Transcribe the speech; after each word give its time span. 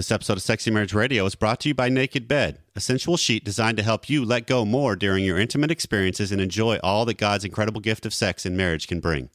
This 0.00 0.10
episode 0.10 0.38
of 0.38 0.42
Sexy 0.42 0.70
Marriage 0.70 0.94
Radio 0.94 1.26
is 1.26 1.34
brought 1.34 1.60
to 1.60 1.68
you 1.68 1.74
by 1.74 1.90
Naked 1.90 2.26
Bed, 2.26 2.60
a 2.74 2.80
sensual 2.80 3.18
sheet 3.18 3.44
designed 3.44 3.76
to 3.76 3.82
help 3.82 4.08
you 4.08 4.24
let 4.24 4.46
go 4.46 4.64
more 4.64 4.96
during 4.96 5.26
your 5.26 5.38
intimate 5.38 5.70
experiences 5.70 6.32
and 6.32 6.40
enjoy 6.40 6.78
all 6.82 7.04
that 7.04 7.18
God's 7.18 7.44
incredible 7.44 7.82
gift 7.82 8.06
of 8.06 8.14
sex 8.14 8.46
and 8.46 8.56
marriage 8.56 8.88
can 8.88 9.00
bring. 9.00 9.28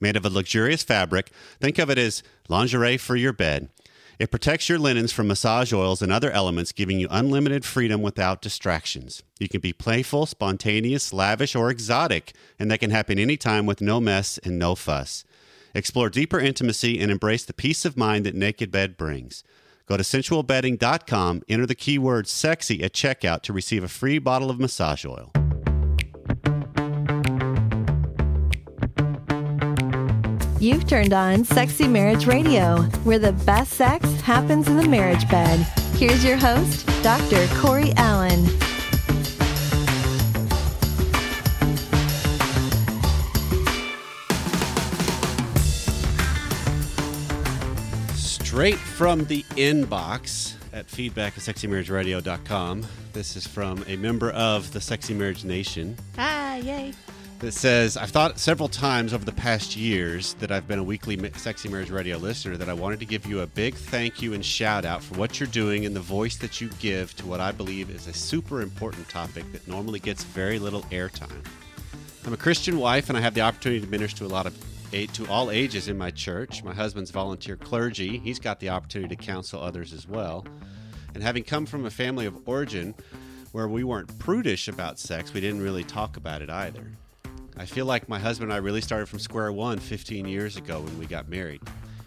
Made 0.00 0.16
of 0.16 0.26
a 0.26 0.28
luxurious 0.28 0.82
fabric, 0.82 1.30
think 1.58 1.78
of 1.78 1.88
it 1.88 1.96
as 1.96 2.22
lingerie 2.50 2.98
for 2.98 3.16
your 3.16 3.32
bed. 3.32 3.70
It 4.18 4.30
protects 4.30 4.68
your 4.68 4.78
linens 4.78 5.10
from 5.10 5.28
massage 5.28 5.72
oils 5.72 6.02
and 6.02 6.12
other 6.12 6.30
elements, 6.30 6.72
giving 6.72 7.00
you 7.00 7.08
unlimited 7.10 7.64
freedom 7.64 8.02
without 8.02 8.42
distractions. 8.42 9.22
You 9.40 9.48
can 9.48 9.62
be 9.62 9.72
playful, 9.72 10.26
spontaneous, 10.26 11.14
lavish, 11.14 11.56
or 11.56 11.70
exotic, 11.70 12.34
and 12.58 12.70
that 12.70 12.80
can 12.80 12.90
happen 12.90 13.18
anytime 13.18 13.64
with 13.64 13.80
no 13.80 14.02
mess 14.02 14.36
and 14.44 14.58
no 14.58 14.74
fuss. 14.74 15.24
Explore 15.74 16.10
deeper 16.10 16.38
intimacy 16.38 17.00
and 17.00 17.10
embrace 17.10 17.46
the 17.46 17.54
peace 17.54 17.86
of 17.86 17.96
mind 17.96 18.26
that 18.26 18.34
Naked 18.34 18.70
Bed 18.70 18.98
brings. 18.98 19.42
Go 19.86 19.96
to 19.96 20.02
sensualbedding.com, 20.02 21.42
enter 21.48 21.66
the 21.66 21.74
keyword 21.74 22.26
sexy 22.26 22.82
at 22.82 22.92
checkout 22.92 23.42
to 23.42 23.52
receive 23.52 23.84
a 23.84 23.88
free 23.88 24.18
bottle 24.18 24.50
of 24.50 24.58
massage 24.58 25.04
oil. 25.04 25.30
You've 30.58 30.86
turned 30.86 31.12
on 31.12 31.44
Sexy 31.44 31.86
Marriage 31.86 32.26
Radio, 32.26 32.80
where 33.04 33.18
the 33.18 33.32
best 33.32 33.74
sex 33.74 34.08
happens 34.22 34.66
in 34.66 34.78
the 34.78 34.88
marriage 34.88 35.28
bed. 35.28 35.60
Here's 35.96 36.24
your 36.24 36.38
host, 36.38 36.86
Dr. 37.02 37.46
Corey 37.58 37.92
Allen. 37.98 38.46
Straight 48.54 48.78
from 48.78 49.24
the 49.24 49.42
inbox 49.56 50.54
at 50.72 50.88
feedback 50.88 51.36
at 51.36 51.42
sexymarriageradio.com. 51.42 52.86
This 53.12 53.34
is 53.34 53.48
from 53.48 53.84
a 53.88 53.96
member 53.96 54.30
of 54.30 54.72
the 54.72 54.80
Sexy 54.80 55.12
Marriage 55.12 55.42
Nation. 55.42 55.96
Ah, 56.18 56.54
yay. 56.54 56.92
that 57.40 57.50
says 57.50 57.96
I've 57.96 58.10
thought 58.10 58.38
several 58.38 58.68
times 58.68 59.12
over 59.12 59.24
the 59.24 59.32
past 59.32 59.76
years 59.76 60.34
that 60.34 60.52
I've 60.52 60.68
been 60.68 60.78
a 60.78 60.84
weekly 60.84 61.18
Sexy 61.32 61.68
Marriage 61.68 61.90
Radio 61.90 62.16
listener 62.16 62.56
that 62.56 62.68
I 62.68 62.74
wanted 62.74 63.00
to 63.00 63.06
give 63.06 63.26
you 63.26 63.40
a 63.40 63.46
big 63.48 63.74
thank 63.74 64.22
you 64.22 64.34
and 64.34 64.44
shout 64.44 64.84
out 64.84 65.02
for 65.02 65.18
what 65.18 65.40
you're 65.40 65.48
doing 65.48 65.84
and 65.84 65.96
the 65.96 66.00
voice 66.00 66.36
that 66.36 66.60
you 66.60 66.68
give 66.78 67.12
to 67.16 67.26
what 67.26 67.40
I 67.40 67.50
believe 67.50 67.90
is 67.90 68.06
a 68.06 68.12
super 68.12 68.62
important 68.62 69.08
topic 69.08 69.50
that 69.50 69.66
normally 69.66 69.98
gets 69.98 70.22
very 70.22 70.60
little 70.60 70.82
airtime. 70.92 71.44
I'm 72.24 72.32
a 72.32 72.36
Christian 72.36 72.78
wife 72.78 73.08
and 73.08 73.18
I 73.18 73.20
have 73.20 73.34
the 73.34 73.40
opportunity 73.40 73.80
to 73.80 73.90
minister 73.90 74.18
to 74.18 74.26
a 74.26 74.28
lot 74.28 74.46
of 74.46 74.56
to 74.92 75.26
all 75.28 75.50
ages 75.50 75.88
in 75.88 75.98
my 75.98 76.10
church. 76.10 76.62
My 76.62 76.72
husband's 76.72 77.10
volunteer 77.10 77.56
clergy. 77.56 78.18
He's 78.18 78.38
got 78.38 78.60
the 78.60 78.68
opportunity 78.68 79.16
to 79.16 79.22
counsel 79.22 79.60
others 79.60 79.92
as 79.92 80.06
well. 80.06 80.46
And 81.14 81.22
having 81.22 81.44
come 81.44 81.66
from 81.66 81.84
a 81.84 81.90
family 81.90 82.26
of 82.26 82.48
origin 82.48 82.94
where 83.52 83.68
we 83.68 83.84
weren't 83.84 84.18
prudish 84.18 84.68
about 84.68 84.98
sex, 84.98 85.32
we 85.32 85.40
didn't 85.40 85.62
really 85.62 85.84
talk 85.84 86.16
about 86.16 86.42
it 86.42 86.50
either. 86.50 86.92
I 87.56 87.66
feel 87.66 87.86
like 87.86 88.08
my 88.08 88.18
husband 88.18 88.50
and 88.50 88.54
I 88.54 88.58
really 88.58 88.80
started 88.80 89.06
from 89.06 89.20
square 89.20 89.52
one 89.52 89.78
15 89.78 90.26
years 90.26 90.56
ago 90.56 90.80
when 90.80 90.98
we 90.98 91.06
got 91.06 91.28
married. 91.28 91.62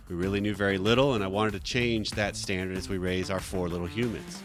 We 0.09 0.15
really 0.15 0.41
knew 0.41 0.53
very 0.53 0.77
little, 0.77 1.13
and 1.13 1.23
I 1.23 1.27
wanted 1.27 1.51
to 1.53 1.59
change 1.59 2.11
that 2.11 2.35
standard 2.35 2.77
as 2.77 2.89
we 2.89 2.97
raise 2.97 3.29
our 3.29 3.39
four 3.39 3.69
little 3.69 3.87
humans. 3.87 4.41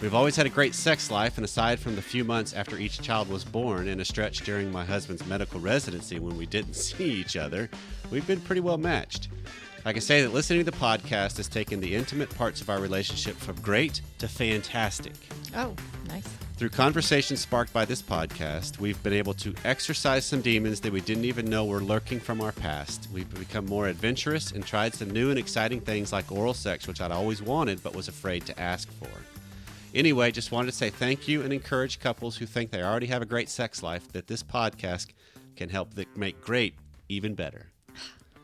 We've 0.00 0.14
always 0.14 0.36
had 0.36 0.46
a 0.46 0.50
great 0.50 0.76
sex 0.76 1.10
life, 1.10 1.38
and 1.38 1.44
aside 1.44 1.80
from 1.80 1.96
the 1.96 2.02
few 2.02 2.22
months 2.22 2.52
after 2.52 2.78
each 2.78 3.02
child 3.02 3.28
was 3.28 3.44
born 3.44 3.88
and 3.88 4.00
a 4.00 4.04
stretch 4.04 4.42
during 4.42 4.70
my 4.70 4.84
husband's 4.84 5.26
medical 5.26 5.58
residency 5.58 6.20
when 6.20 6.36
we 6.38 6.46
didn't 6.46 6.74
see 6.76 7.10
each 7.10 7.36
other, 7.36 7.68
we've 8.12 8.26
been 8.26 8.40
pretty 8.40 8.60
well 8.60 8.78
matched. 8.78 9.28
I 9.84 9.92
can 9.92 10.00
say 10.00 10.22
that 10.22 10.32
listening 10.32 10.64
to 10.64 10.70
the 10.70 10.76
podcast 10.76 11.36
has 11.38 11.48
taken 11.48 11.80
the 11.80 11.96
intimate 11.96 12.30
parts 12.36 12.60
of 12.60 12.70
our 12.70 12.78
relationship 12.78 13.34
from 13.36 13.56
great 13.60 14.00
to 14.18 14.28
fantastic. 14.28 15.14
Oh, 15.56 15.74
nice. 16.06 16.28
Through 16.56 16.70
conversations 16.70 17.40
sparked 17.40 17.72
by 17.72 17.84
this 17.84 18.02
podcast, 18.02 18.78
we've 18.78 19.02
been 19.02 19.12
able 19.12 19.34
to 19.34 19.54
exercise 19.64 20.24
some 20.24 20.42
demons 20.42 20.80
that 20.80 20.92
we 20.92 21.00
didn't 21.00 21.24
even 21.24 21.46
know 21.46 21.64
were 21.64 21.80
lurking 21.80 22.20
from 22.20 22.40
our 22.40 22.52
past. 22.52 23.08
We've 23.12 23.32
become 23.34 23.66
more 23.66 23.88
adventurous 23.88 24.52
and 24.52 24.64
tried 24.64 24.94
some 24.94 25.10
new 25.10 25.30
and 25.30 25.38
exciting 25.38 25.80
things 25.80 26.12
like 26.12 26.30
oral 26.30 26.54
sex, 26.54 26.86
which 26.86 27.00
I'd 27.00 27.12
always 27.12 27.42
wanted 27.42 27.82
but 27.82 27.96
was 27.96 28.06
afraid 28.06 28.46
to 28.46 28.60
ask 28.60 28.90
for. 28.92 29.08
Anyway, 29.94 30.30
just 30.30 30.52
wanted 30.52 30.70
to 30.70 30.76
say 30.76 30.90
thank 30.90 31.26
you 31.26 31.42
and 31.42 31.52
encourage 31.52 31.98
couples 31.98 32.36
who 32.36 32.44
think 32.44 32.70
they 32.70 32.82
already 32.82 33.06
have 33.06 33.22
a 33.22 33.26
great 33.26 33.48
sex 33.48 33.82
life 33.82 34.12
that 34.12 34.26
this 34.26 34.42
podcast 34.42 35.08
can 35.56 35.70
help 35.70 35.92
make 36.14 36.40
great 36.42 36.74
even 37.08 37.34
better. 37.34 37.68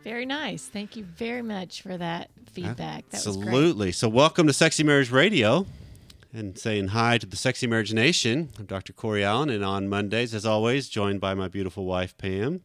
Very 0.03 0.25
nice. 0.25 0.67
Thank 0.67 0.97
you 0.97 1.05
very 1.05 1.43
much 1.43 1.83
for 1.83 1.97
that 1.97 2.31
feedback. 2.53 3.09
That. 3.11 3.27
Absolutely. 3.27 3.93
So, 3.93 4.09
welcome 4.09 4.47
to 4.47 4.53
Sexy 4.53 4.83
Marriage 4.83 5.11
Radio 5.11 5.67
and 6.33 6.59
saying 6.59 6.89
hi 6.89 7.19
to 7.19 7.27
the 7.27 7.37
Sexy 7.37 7.67
Marriage 7.67 7.93
Nation. 7.93 8.51
I'm 8.59 8.65
Dr. 8.65 8.93
Corey 8.93 9.23
Allen, 9.23 9.51
and 9.51 9.65
on 9.65 9.89
Mondays, 9.89 10.35
as 10.35 10.45
always, 10.45 10.89
joined 10.89 11.21
by 11.21 11.35
my 11.35 11.49
beautiful 11.49 11.85
wife, 11.85 12.17
Pam. 12.19 12.63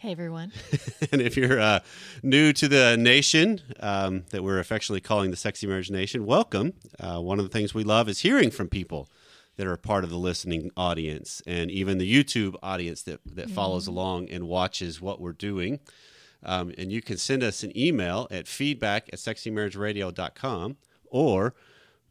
Hey, 0.00 0.12
everyone. 0.12 0.52
and 1.10 1.20
if 1.20 1.36
you're 1.36 1.58
uh, 1.58 1.80
new 2.22 2.52
to 2.52 2.68
the 2.68 2.96
nation 2.96 3.60
um, 3.80 4.22
that 4.30 4.44
we're 4.44 4.60
affectionately 4.60 5.00
calling 5.00 5.32
the 5.32 5.36
Sexy 5.36 5.66
Marriage 5.66 5.90
Nation, 5.90 6.24
welcome. 6.24 6.74
Uh, 7.00 7.18
one 7.18 7.40
of 7.40 7.44
the 7.44 7.50
things 7.50 7.74
we 7.74 7.82
love 7.82 8.08
is 8.08 8.20
hearing 8.20 8.52
from 8.52 8.68
people 8.68 9.10
that 9.56 9.66
are 9.66 9.76
part 9.76 10.04
of 10.04 10.10
the 10.10 10.16
listening 10.16 10.70
audience 10.76 11.42
and 11.48 11.68
even 11.72 11.98
the 11.98 12.08
YouTube 12.08 12.54
audience 12.62 13.02
that, 13.02 13.18
that 13.26 13.50
follows 13.50 13.88
along 13.88 14.30
and 14.30 14.46
watches 14.46 15.00
what 15.00 15.20
we're 15.20 15.32
doing. 15.32 15.80
Um, 16.44 16.72
and 16.78 16.92
you 16.92 17.02
can 17.02 17.16
send 17.16 17.42
us 17.42 17.64
an 17.64 17.76
email 17.76 18.28
at 18.30 18.46
feedback 18.46 19.08
at 19.12 19.18
sexymarriageradio.com 19.18 20.76
or 21.06 21.56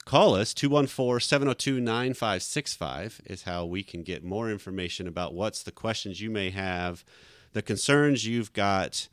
call 0.04 0.36
us 0.36 0.54
214-702-9565 0.54 3.22
is 3.28 3.44
how 3.44 3.64
we 3.64 3.82
can 3.82 4.04
get 4.04 4.26
more 4.26 4.52
information 4.52 5.08
about 5.08 5.34
what's 5.34 5.64
the 5.64 5.72
questions 5.72 6.20
you 6.20 6.30
may 6.30 6.50
have 6.50 7.06
the 7.54 7.62
concerns 7.62 8.26
you've 8.26 8.54
got 8.54 9.08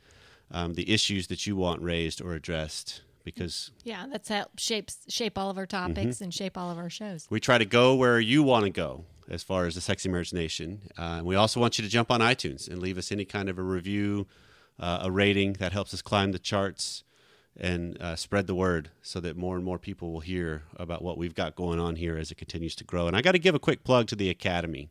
um, 0.51 0.73
the 0.73 0.91
issues 0.93 1.27
that 1.27 1.47
you 1.47 1.55
want 1.55 1.81
raised 1.81 2.21
or 2.21 2.33
addressed 2.33 3.01
because 3.23 3.71
Yeah, 3.83 4.05
that's 4.09 4.29
how 4.29 4.45
shapes 4.57 4.99
shape 5.09 5.37
all 5.37 5.49
of 5.49 5.57
our 5.57 5.65
topics 5.65 6.21
and 6.21 6.33
shape 6.33 6.57
all 6.57 6.71
of 6.71 6.77
our 6.77 6.89
shows. 6.89 7.27
we 7.29 7.39
try 7.39 7.57
to 7.57 7.65
go 7.65 7.95
where 7.95 8.19
you 8.19 8.43
want 8.43 8.65
to 8.65 8.69
go 8.69 9.05
as 9.29 9.41
far 9.41 9.65
as 9.65 9.73
the 9.75 9.81
Sexy 9.81 10.07
Marriage 10.07 10.31
Nation. 10.31 10.81
Uh, 10.97 11.21
we 11.23 11.35
also 11.35 11.59
want 11.59 11.77
you 11.77 11.83
to 11.83 11.89
jump 11.89 12.11
on 12.11 12.21
iTunes 12.21 12.69
and 12.69 12.79
leave 12.79 12.97
us 12.97 13.11
any 13.11 13.25
kind 13.25 13.49
of 13.49 13.57
a 13.57 13.63
review, 13.63 14.27
uh, 14.79 14.99
a 15.01 15.11
rating 15.11 15.53
that 15.53 15.73
helps 15.73 15.93
us 15.93 16.03
climb 16.03 16.31
the 16.31 16.39
charts 16.39 17.03
and 17.57 17.99
uh, 18.01 18.15
spread 18.15 18.47
the 18.47 18.53
word 18.53 18.91
so 19.01 19.19
that 19.19 19.35
more 19.35 19.55
and 19.55 19.65
more 19.65 19.79
people 19.79 20.11
will 20.11 20.19
hear 20.19 20.63
about 20.75 21.01
what 21.01 21.17
we've 21.17 21.33
got 21.33 21.55
going 21.55 21.79
on 21.79 21.95
here 21.95 22.17
as 22.17 22.29
it 22.29 22.35
continues 22.35 22.75
to 22.75 22.83
grow. 22.83 23.07
And 23.07 23.15
I 23.15 23.21
got 23.21 23.31
to 23.31 23.39
give 23.39 23.55
a 23.55 23.59
quick 23.59 23.83
plug 23.83 24.07
to 24.07 24.15
the 24.15 24.29
Academy 24.29 24.89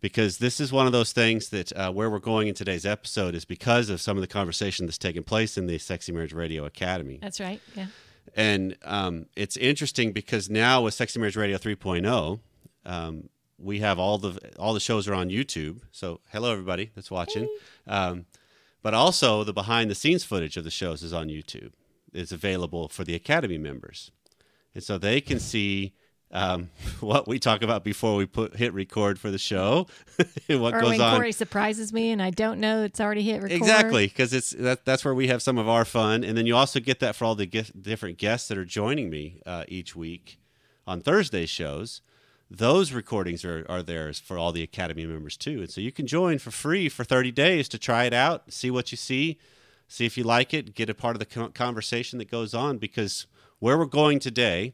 because 0.00 0.38
this 0.38 0.60
is 0.60 0.72
one 0.72 0.86
of 0.86 0.92
those 0.92 1.12
things 1.12 1.48
that 1.50 1.72
uh, 1.76 1.90
where 1.90 2.08
we're 2.08 2.18
going 2.18 2.48
in 2.48 2.54
today's 2.54 2.86
episode 2.86 3.34
is 3.34 3.44
because 3.44 3.90
of 3.90 4.00
some 4.00 4.16
of 4.16 4.20
the 4.20 4.28
conversation 4.28 4.86
that's 4.86 4.98
taken 4.98 5.22
place 5.22 5.58
in 5.58 5.66
the 5.66 5.78
Sexy 5.78 6.12
Marriage 6.12 6.32
Radio 6.32 6.64
Academy. 6.64 7.18
That's 7.20 7.40
right. 7.40 7.60
Yeah. 7.74 7.86
And 8.36 8.76
um, 8.84 9.26
it's 9.34 9.56
interesting 9.56 10.12
because 10.12 10.48
now 10.48 10.82
with 10.82 10.94
Sexy 10.94 11.18
Marriage 11.18 11.36
Radio 11.36 11.58
3.0, 11.58 12.40
um, 12.84 13.28
we 13.58 13.80
have 13.80 13.98
all 13.98 14.18
the 14.18 14.38
all 14.58 14.72
the 14.72 14.80
shows 14.80 15.08
are 15.08 15.14
on 15.14 15.30
YouTube. 15.30 15.80
So 15.90 16.20
hello 16.30 16.52
everybody 16.52 16.90
that's 16.94 17.10
watching. 17.10 17.48
Um, 17.86 18.26
but 18.82 18.94
also 18.94 19.42
the 19.42 19.52
behind 19.52 19.90
the 19.90 19.94
scenes 19.94 20.24
footage 20.24 20.56
of 20.56 20.64
the 20.64 20.70
shows 20.70 21.02
is 21.02 21.12
on 21.12 21.28
YouTube. 21.28 21.72
It's 22.12 22.32
available 22.32 22.88
for 22.88 23.04
the 23.04 23.14
Academy 23.14 23.58
members, 23.58 24.12
and 24.74 24.84
so 24.84 24.96
they 24.96 25.20
can 25.20 25.40
see 25.40 25.94
um, 26.30 26.70
what 27.00 27.26
we 27.26 27.38
talk 27.38 27.62
about 27.62 27.84
before 27.84 28.16
we 28.16 28.26
put 28.26 28.56
hit 28.56 28.72
record 28.72 29.18
for 29.18 29.30
the 29.30 29.38
show, 29.38 29.86
what 30.48 30.74
or 30.74 30.80
goes 30.80 30.90
when 30.90 31.00
on. 31.00 31.16
Corey 31.16 31.32
surprises 31.32 31.92
me 31.92 32.10
and 32.10 32.22
I 32.22 32.30
don't 32.30 32.60
know 32.60 32.82
it's 32.82 33.00
already 33.00 33.22
hit 33.22 33.42
record. 33.42 33.52
Exactly, 33.52 34.06
because 34.06 34.32
it's 34.32 34.50
that, 34.50 34.84
that's 34.84 35.04
where 35.04 35.14
we 35.14 35.28
have 35.28 35.42
some 35.42 35.58
of 35.58 35.68
our 35.68 35.84
fun, 35.84 36.24
and 36.24 36.36
then 36.36 36.46
you 36.46 36.56
also 36.56 36.80
get 36.80 37.00
that 37.00 37.16
for 37.16 37.24
all 37.24 37.34
the 37.34 37.46
different 37.46 38.18
guests 38.18 38.48
that 38.48 38.58
are 38.58 38.64
joining 38.64 39.10
me 39.10 39.40
uh, 39.46 39.64
each 39.68 39.96
week 39.96 40.38
on 40.86 41.00
Thursday 41.00 41.46
shows. 41.46 42.00
Those 42.50 42.92
recordings 42.92 43.44
are, 43.44 43.66
are 43.68 43.82
theirs 43.82 44.18
for 44.18 44.38
all 44.38 44.52
the 44.52 44.62
Academy 44.62 45.04
members 45.04 45.36
too, 45.36 45.60
and 45.60 45.70
so 45.70 45.80
you 45.80 45.92
can 45.92 46.06
join 46.06 46.38
for 46.38 46.50
free 46.50 46.88
for 46.88 47.04
thirty 47.04 47.30
days 47.30 47.68
to 47.70 47.78
try 47.78 48.04
it 48.04 48.14
out, 48.14 48.52
see 48.52 48.70
what 48.70 48.90
you 48.90 48.96
see, 48.96 49.38
see 49.86 50.06
if 50.06 50.16
you 50.16 50.24
like 50.24 50.54
it, 50.54 50.74
get 50.74 50.88
a 50.88 50.94
part 50.94 51.14
of 51.14 51.20
the 51.20 51.50
conversation 51.50 52.18
that 52.18 52.30
goes 52.30 52.54
on. 52.54 52.78
Because 52.78 53.26
where 53.58 53.76
we're 53.76 53.84
going 53.84 54.18
today 54.18 54.72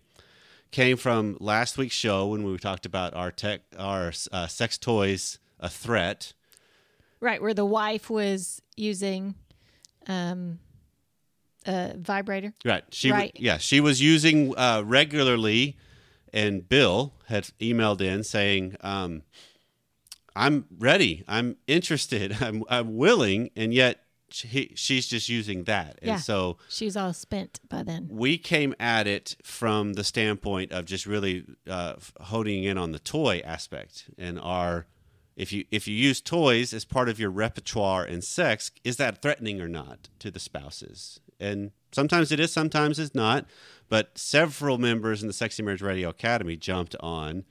came 0.75 0.97
from 0.97 1.37
last 1.39 1.79
week's 1.79 1.95
show 1.95 2.27
when 2.27 2.43
we 2.43 2.59
talked 2.59 2.85
about 2.85 3.15
our 3.15 3.31
tech, 3.31 3.61
our 3.79 4.13
uh, 4.33 4.49
sex 4.49 4.77
toys, 4.77 5.39
a 5.61 5.69
threat. 5.69 6.33
Right, 7.21 7.41
where 7.41 7.55
the 7.55 7.65
wife 7.65 8.11
was 8.11 8.61
using 8.77 9.37
um 10.09 10.59
a 11.65 11.95
vibrator. 11.97 12.53
Right. 12.65 12.85
She 12.91 13.11
Right. 13.11 13.33
yeah, 13.37 13.59
she 13.59 13.81
was 13.81 14.03
using 14.03 14.53
uh, 14.59 14.83
regularly 14.85 15.79
and 16.33 16.69
Bill 16.69 17.15
had 17.29 17.45
emailed 17.61 18.01
in 18.01 18.25
saying 18.25 18.77
um, 18.81 19.23
I'm 20.35 20.67
ready. 20.77 21.23
I'm 21.29 21.57
interested. 21.69 22.37
I'm 22.43 22.65
I'm 22.69 22.97
willing 22.97 23.51
and 23.55 23.73
yet 23.73 24.04
she, 24.31 24.73
she's 24.75 25.07
just 25.07 25.29
using 25.29 25.65
that. 25.65 25.99
And 26.03 26.09
Yeah. 26.09 26.17
so 26.17 26.57
She's 26.69 26.97
all 26.97 27.13
spent 27.13 27.61
by 27.69 27.83
then. 27.83 28.09
we 28.11 28.37
came 28.39 28.75
at 28.81 29.07
it 29.07 29.37
from 29.43 29.93
the 29.95 30.05
standpoint 30.05 30.73
of 30.73 30.85
just 30.87 31.07
really 31.07 31.45
uh, 31.69 31.95
honing 32.21 32.65
in 32.65 32.77
on 32.79 32.93
the 32.93 32.99
toy 32.99 33.41
aspect 33.45 34.05
and 34.19 34.39
our 34.41 34.87
if 35.37 35.53
you 35.53 35.65
if 35.73 35.89
you 35.89 35.95
use 35.97 36.21
toys 36.21 36.73
as 36.73 36.85
part 36.85 37.09
of 37.09 37.19
your 37.19 37.31
repertoire 37.31 38.05
in 38.07 38.23
sex 38.23 38.71
is 38.85 38.97
that 38.99 39.21
threatening 39.21 39.61
or 39.61 39.69
not 39.69 40.09
to 40.21 40.31
the 40.31 40.39
spouses 40.39 41.19
and 41.41 41.73
sometimes 41.91 42.31
it 42.31 42.39
is 42.39 42.53
sometimes 42.53 42.99
it's 43.01 43.15
not 43.17 43.45
but 43.89 44.17
several 44.17 44.79
members 44.79 45.23
in 45.23 45.27
the 45.27 45.35
sexy 45.35 45.61
marriage 45.63 45.83
radio 45.83 46.09
academy 46.09 46.57
jumped 46.57 46.95
on 47.01 47.45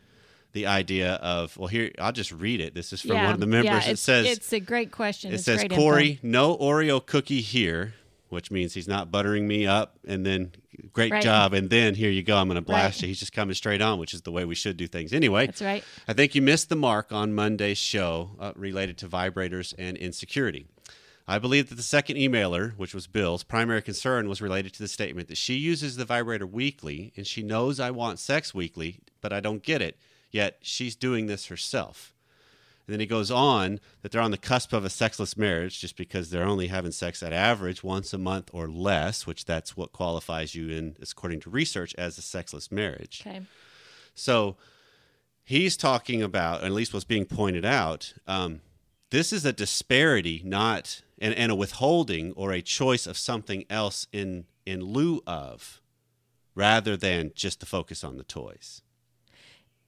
the 0.53 0.67
idea 0.67 1.13
of 1.15 1.57
well 1.57 1.67
here 1.67 1.91
i'll 2.00 2.11
just 2.11 2.31
read 2.31 2.61
it 2.61 2.73
this 2.73 2.94
is 2.94 3.01
from 3.01 3.15
yeah, 3.17 3.25
one 3.25 3.33
of 3.33 3.39
the 3.39 3.47
members 3.47 3.85
yeah, 3.85 3.91
it 3.91 4.00
says 4.00 4.25
it's 4.25 4.53
a 4.53 4.59
great 4.59 4.91
question. 4.91 5.31
it 5.31 5.35
It's 5.35 5.44
says, 5.45 5.63
info. 5.63 5.75
Corey, 5.75 6.19
no 6.23 6.55
Oreo 6.57 7.05
cookie 7.05 7.41
here, 7.41 7.94
which 8.29 8.50
means 8.51 8.73
he's 8.73 8.88
not 8.88 9.11
buttering 9.11 9.47
me 9.47 9.67
up. 9.67 9.97
And 10.07 10.25
then, 10.25 10.51
great 10.91 11.11
Right. 11.11 11.21
job. 11.23 11.53
And 11.53 11.69
then, 11.69 11.94
here 11.95 12.09
you 12.09 12.23
go. 12.23 12.38
I'm 12.38 12.47
going 12.47 12.55
to 12.55 12.61
blast 12.61 12.97
Right. 12.97 13.01
you. 13.03 13.07
He's 13.09 13.19
just 13.19 13.31
coming 13.33 13.53
straight 13.53 13.81
on, 13.81 14.00
which 14.00 14.13
is 14.13 14.21
the 14.23 14.31
way 14.31 14.44
we 14.45 14.55
should 14.55 14.75
do 14.77 14.88
things. 14.88 15.13
Anyway, 15.13 15.45
That's 15.45 15.61
right. 15.61 15.83
I 16.07 16.13
think 16.13 16.33
you 16.35 16.41
missed 16.41 16.69
the 16.69 16.75
mark 16.75 17.11
on 17.11 17.33
Monday's 17.35 17.77
show 17.77 18.31
uh, 18.39 18.51
related 18.55 18.97
to 19.00 19.07
vibrators 19.07 19.73
and 19.77 19.95
insecurity. 19.97 20.65
I 21.27 21.39
believe 21.39 21.69
that 21.69 21.75
the 21.75 21.83
second 21.83 22.17
emailer, 22.17 22.75
which 22.75 22.94
was 22.94 23.07
Bill's, 23.07 23.44
primary 23.44 23.81
concern 23.81 24.27
was 24.27 24.41
related 24.41 24.73
to 24.73 24.79
the 24.79 24.89
statement 24.89 25.29
that 25.29 25.38
she 25.38 25.53
uses 25.53 25.95
the 25.95 26.03
vibrator 26.05 26.45
weekly 26.47 27.13
and 27.15 27.25
she 27.25 27.44
knows 27.44 27.79
I 27.79 27.91
want 27.91 28.19
sex 28.19 28.53
weekly, 28.53 29.00
but 29.21 29.31
I 29.31 29.39
don't 29.39 29.63
get 29.63 29.81
it. 29.81 29.97
Yet 30.33 30.57
she's 30.62 30.95
doing 30.95 31.27
this 31.27 31.45
herself. 31.45 32.13
And 32.85 32.94
then 32.94 33.00
he 33.00 33.06
goes 33.06 33.31
on 33.31 33.80
that 34.01 34.12
they're 34.12 34.19
on 34.19 34.31
the 34.31 34.38
cusp 34.38 34.74
of 34.74 34.83
a 34.83 34.89
sexless 34.89 35.38
marriage 35.38 35.80
just 35.80 35.95
because 35.95 36.30
they're 36.30 36.44
only 36.44 36.68
having 36.68 36.91
sex 36.91 37.24
at 37.24 37.31
average 37.31 37.81
once 37.81 38.12
a 38.13 38.18
month 38.18 38.50
or 38.51 38.68
less, 38.68 39.25
which 39.25 39.45
that's 39.45 39.77
what 39.77 39.94
qualifies 39.94 40.53
you 40.53 40.69
in, 40.69 40.97
according 41.01 41.39
to 41.41 41.50
research, 41.50 41.95
as 41.97 42.18
a 42.18 42.21
sexless 42.21 42.71
marriage. 42.71 43.24
Okay. 43.25 43.44
So 44.15 44.57
he's 45.45 45.77
talking 45.77 46.21
about, 46.21 46.63
at 46.63 46.71
least 46.71 46.94
what's 46.94 47.06
being 47.06 47.25
pointed 47.25 47.63
out, 47.63 48.13
um, 48.27 48.59
this 49.12 49.31
is 49.31 49.45
a 49.45 49.53
disparity, 49.53 50.41
not 50.44 51.03
and, 51.19 51.33
and 51.36 51.51
a 51.51 51.56
withholding 51.56 52.33
or 52.33 52.51
a 52.51 52.62
choice 52.62 53.06
of 53.07 53.18
something 53.18 53.63
else 53.69 54.07
in 54.12 54.45
in 54.65 54.81
lieu 54.81 55.21
of, 55.27 55.81
rather 56.56 56.97
than 56.97 57.31
just 57.36 57.59
the 57.59 57.65
focus 57.65 58.03
on 58.03 58.18
the 58.18 58.24
toys. 58.24 58.81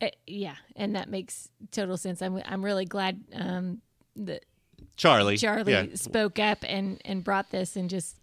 Uh, 0.05 0.09
yeah, 0.27 0.55
and 0.75 0.95
that 0.95 1.09
makes 1.09 1.49
total 1.71 1.97
sense. 1.97 2.21
I'm 2.21 2.41
I'm 2.45 2.63
really 2.63 2.85
glad 2.85 3.23
um, 3.33 3.81
that 4.17 4.45
Charlie, 4.97 5.37
Charlie 5.37 5.71
yeah, 5.73 5.85
spoke 5.95 6.39
up 6.39 6.59
and 6.67 7.01
and 7.05 7.23
brought 7.23 7.49
this 7.49 7.75
and 7.75 7.89
just 7.89 8.17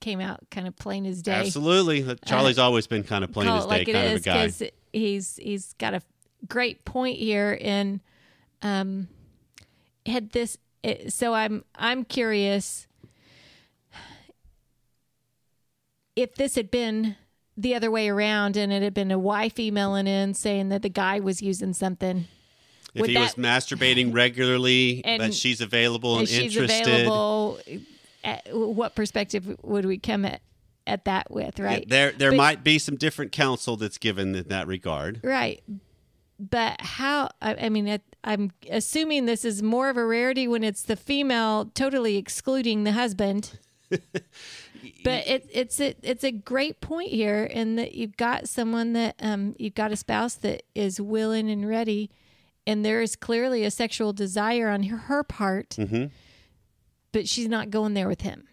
came 0.00 0.20
out 0.20 0.40
kind 0.50 0.66
of 0.66 0.76
plain 0.76 1.06
as 1.06 1.22
day. 1.22 1.32
absolutely. 1.32 2.04
Charlie's 2.24 2.58
always 2.58 2.86
been 2.86 3.04
kind 3.04 3.24
of 3.24 3.32
plain 3.32 3.48
as 3.48 3.64
it 3.64 3.68
day 3.68 3.70
like 3.70 3.88
it 3.88 3.92
kind 3.92 4.12
of 4.12 4.16
a 4.16 4.20
guy. 4.20 4.70
he's 4.92 5.36
he's 5.36 5.72
got 5.74 5.94
a 5.94 6.02
great 6.48 6.84
point 6.84 7.18
here 7.18 7.52
in 7.52 8.00
um 8.62 9.08
had 10.06 10.30
this 10.30 10.58
it, 10.82 11.12
so 11.12 11.34
I'm 11.34 11.64
I'm 11.74 12.04
curious 12.04 12.86
if 16.16 16.34
this 16.34 16.56
had 16.56 16.70
been 16.70 17.16
the 17.56 17.74
other 17.74 17.90
way 17.90 18.08
around 18.08 18.56
and 18.56 18.72
it 18.72 18.82
had 18.82 18.94
been 18.94 19.10
a 19.10 19.18
wife 19.18 19.58
emailing 19.58 20.06
in 20.06 20.34
saying 20.34 20.68
that 20.70 20.82
the 20.82 20.88
guy 20.88 21.20
was 21.20 21.42
using 21.42 21.72
something 21.74 22.26
If 22.94 23.00
would 23.02 23.10
he 23.10 23.16
was 23.18 23.34
masturbating 23.34 24.12
regularly, 24.14 25.02
And- 25.04 25.20
but 25.20 25.34
she's 25.34 25.60
available 25.60 26.18
and 26.18 26.28
she's 26.28 26.56
interested. 26.56 26.86
available 26.86 27.58
at, 28.24 28.46
what 28.52 28.94
perspective 28.94 29.56
would 29.62 29.84
we 29.84 29.98
come 29.98 30.24
at 30.24 30.40
at 30.86 31.04
that 31.04 31.30
with 31.30 31.60
right 31.60 31.88
There, 31.88 32.10
there 32.10 32.30
But- 32.32 32.36
might 32.36 32.64
be 32.64 32.78
some 32.78 32.96
different 32.96 33.30
counsel 33.32 33.76
that's 33.76 33.98
given 33.98 34.34
in 34.34 34.48
that 34.48 34.66
regard. 34.66 35.20
Right. 35.22 35.62
But 36.40 36.80
how, 36.80 37.28
I, 37.40 37.54
I 37.54 37.68
mean, 37.68 37.86
it, 37.86 38.02
I'm 38.24 38.50
assuming 38.68 39.26
this 39.26 39.44
is 39.44 39.62
more 39.62 39.90
of 39.90 39.96
a 39.96 40.04
rarity 40.04 40.48
when 40.48 40.64
it's 40.64 40.82
the 40.82 40.96
female 40.96 41.70
totally 41.74 42.16
excluding 42.16 42.82
the 42.82 42.92
husband. 42.92 43.58
but 45.04 45.26
it, 45.26 45.48
it's 45.52 45.80
a, 45.80 45.94
it's 46.02 46.24
a 46.24 46.32
great 46.32 46.80
point 46.80 47.10
here 47.10 47.44
in 47.44 47.76
that 47.76 47.94
you've 47.94 48.16
got 48.16 48.48
someone 48.48 48.92
that 48.94 49.14
um, 49.20 49.54
you've 49.58 49.74
got 49.74 49.92
a 49.92 49.96
spouse 49.96 50.34
that 50.36 50.62
is 50.74 51.00
willing 51.00 51.50
and 51.50 51.68
ready, 51.68 52.10
and 52.66 52.84
there 52.84 53.00
is 53.02 53.16
clearly 53.16 53.64
a 53.64 53.70
sexual 53.70 54.12
desire 54.12 54.68
on 54.68 54.84
her, 54.84 54.96
her 54.96 55.22
part, 55.22 55.76
but 57.12 57.28
she's 57.28 57.48
not 57.48 57.70
going 57.70 57.94
there 57.94 58.08
with 58.08 58.22
him. 58.22 58.48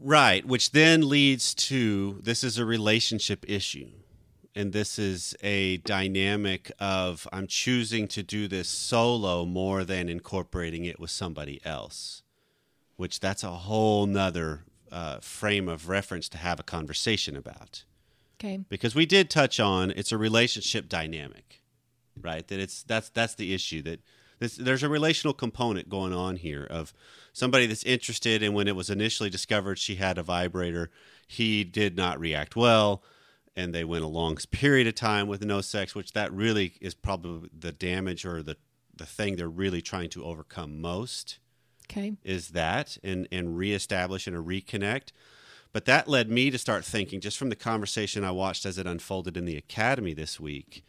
Right, 0.00 0.46
which 0.46 0.70
then 0.70 1.08
leads 1.08 1.54
to 1.54 2.20
this 2.22 2.44
is 2.44 2.58
a 2.58 2.64
relationship 2.64 3.44
issue. 3.48 3.88
And 4.54 4.72
this 4.72 4.98
is 4.98 5.34
a 5.42 5.78
dynamic 5.78 6.72
of 6.78 7.28
I'm 7.30 7.46
choosing 7.46 8.08
to 8.08 8.22
do 8.22 8.48
this 8.48 8.68
solo 8.68 9.44
more 9.44 9.84
than 9.84 10.08
incorporating 10.08 10.86
it 10.86 10.98
with 10.98 11.10
somebody 11.10 11.60
else, 11.64 12.22
which 12.96 13.20
that's 13.20 13.42
a 13.42 13.50
whole 13.50 14.06
nother 14.06 14.64
uh, 14.90 15.18
frame 15.20 15.68
of 15.68 15.88
reference 15.88 16.28
to 16.30 16.38
have 16.38 16.60
a 16.60 16.62
conversation 16.62 17.36
about. 17.36 17.84
Okay. 18.38 18.58
Because 18.68 18.94
we 18.94 19.06
did 19.06 19.30
touch 19.30 19.58
on 19.58 19.90
it's 19.92 20.12
a 20.12 20.18
relationship 20.18 20.88
dynamic, 20.88 21.62
right? 22.20 22.46
That 22.48 22.60
it's 22.60 22.82
that's 22.82 23.08
that's 23.08 23.34
the 23.34 23.54
issue 23.54 23.82
that 23.82 24.00
this, 24.38 24.56
there's 24.56 24.82
a 24.82 24.88
relational 24.88 25.32
component 25.32 25.88
going 25.88 26.12
on 26.12 26.36
here 26.36 26.66
of 26.68 26.92
somebody 27.32 27.66
that's 27.66 27.84
interested 27.84 28.42
and 28.42 28.54
when 28.54 28.68
it 28.68 28.76
was 28.76 28.90
initially 28.90 29.30
discovered 29.30 29.78
she 29.78 29.96
had 29.96 30.18
a 30.18 30.22
vibrator 30.22 30.90
he 31.26 31.64
did 31.64 31.96
not 31.96 32.20
react 32.20 32.56
well 32.56 33.02
and 33.54 33.74
they 33.74 33.84
went 33.84 34.04
a 34.04 34.08
long 34.08 34.36
period 34.50 34.86
of 34.86 34.94
time 34.94 35.26
with 35.26 35.44
no 35.44 35.60
sex 35.60 35.94
which 35.94 36.12
that 36.12 36.32
really 36.32 36.74
is 36.80 36.94
probably 36.94 37.48
the 37.58 37.72
damage 37.72 38.24
or 38.24 38.42
the 38.42 38.56
the 38.94 39.06
thing 39.06 39.36
they're 39.36 39.48
really 39.48 39.82
trying 39.82 40.08
to 40.08 40.24
overcome 40.24 40.80
most 40.80 41.38
Okay. 41.90 42.14
is 42.24 42.48
that 42.48 42.98
and 43.02 43.28
and 43.30 43.56
reestablish 43.56 44.26
and 44.26 44.36
reconnect. 44.36 45.12
But 45.72 45.84
that 45.84 46.08
led 46.08 46.30
me 46.30 46.50
to 46.50 46.58
start 46.58 46.84
thinking 46.84 47.20
just 47.20 47.36
from 47.36 47.50
the 47.50 47.56
conversation 47.56 48.24
i 48.24 48.30
watched 48.30 48.64
as 48.64 48.78
it 48.78 48.86
unfolded 48.86 49.36
in 49.36 49.44
the 49.44 49.56
academy 49.58 50.14
this 50.14 50.40
week 50.40 50.84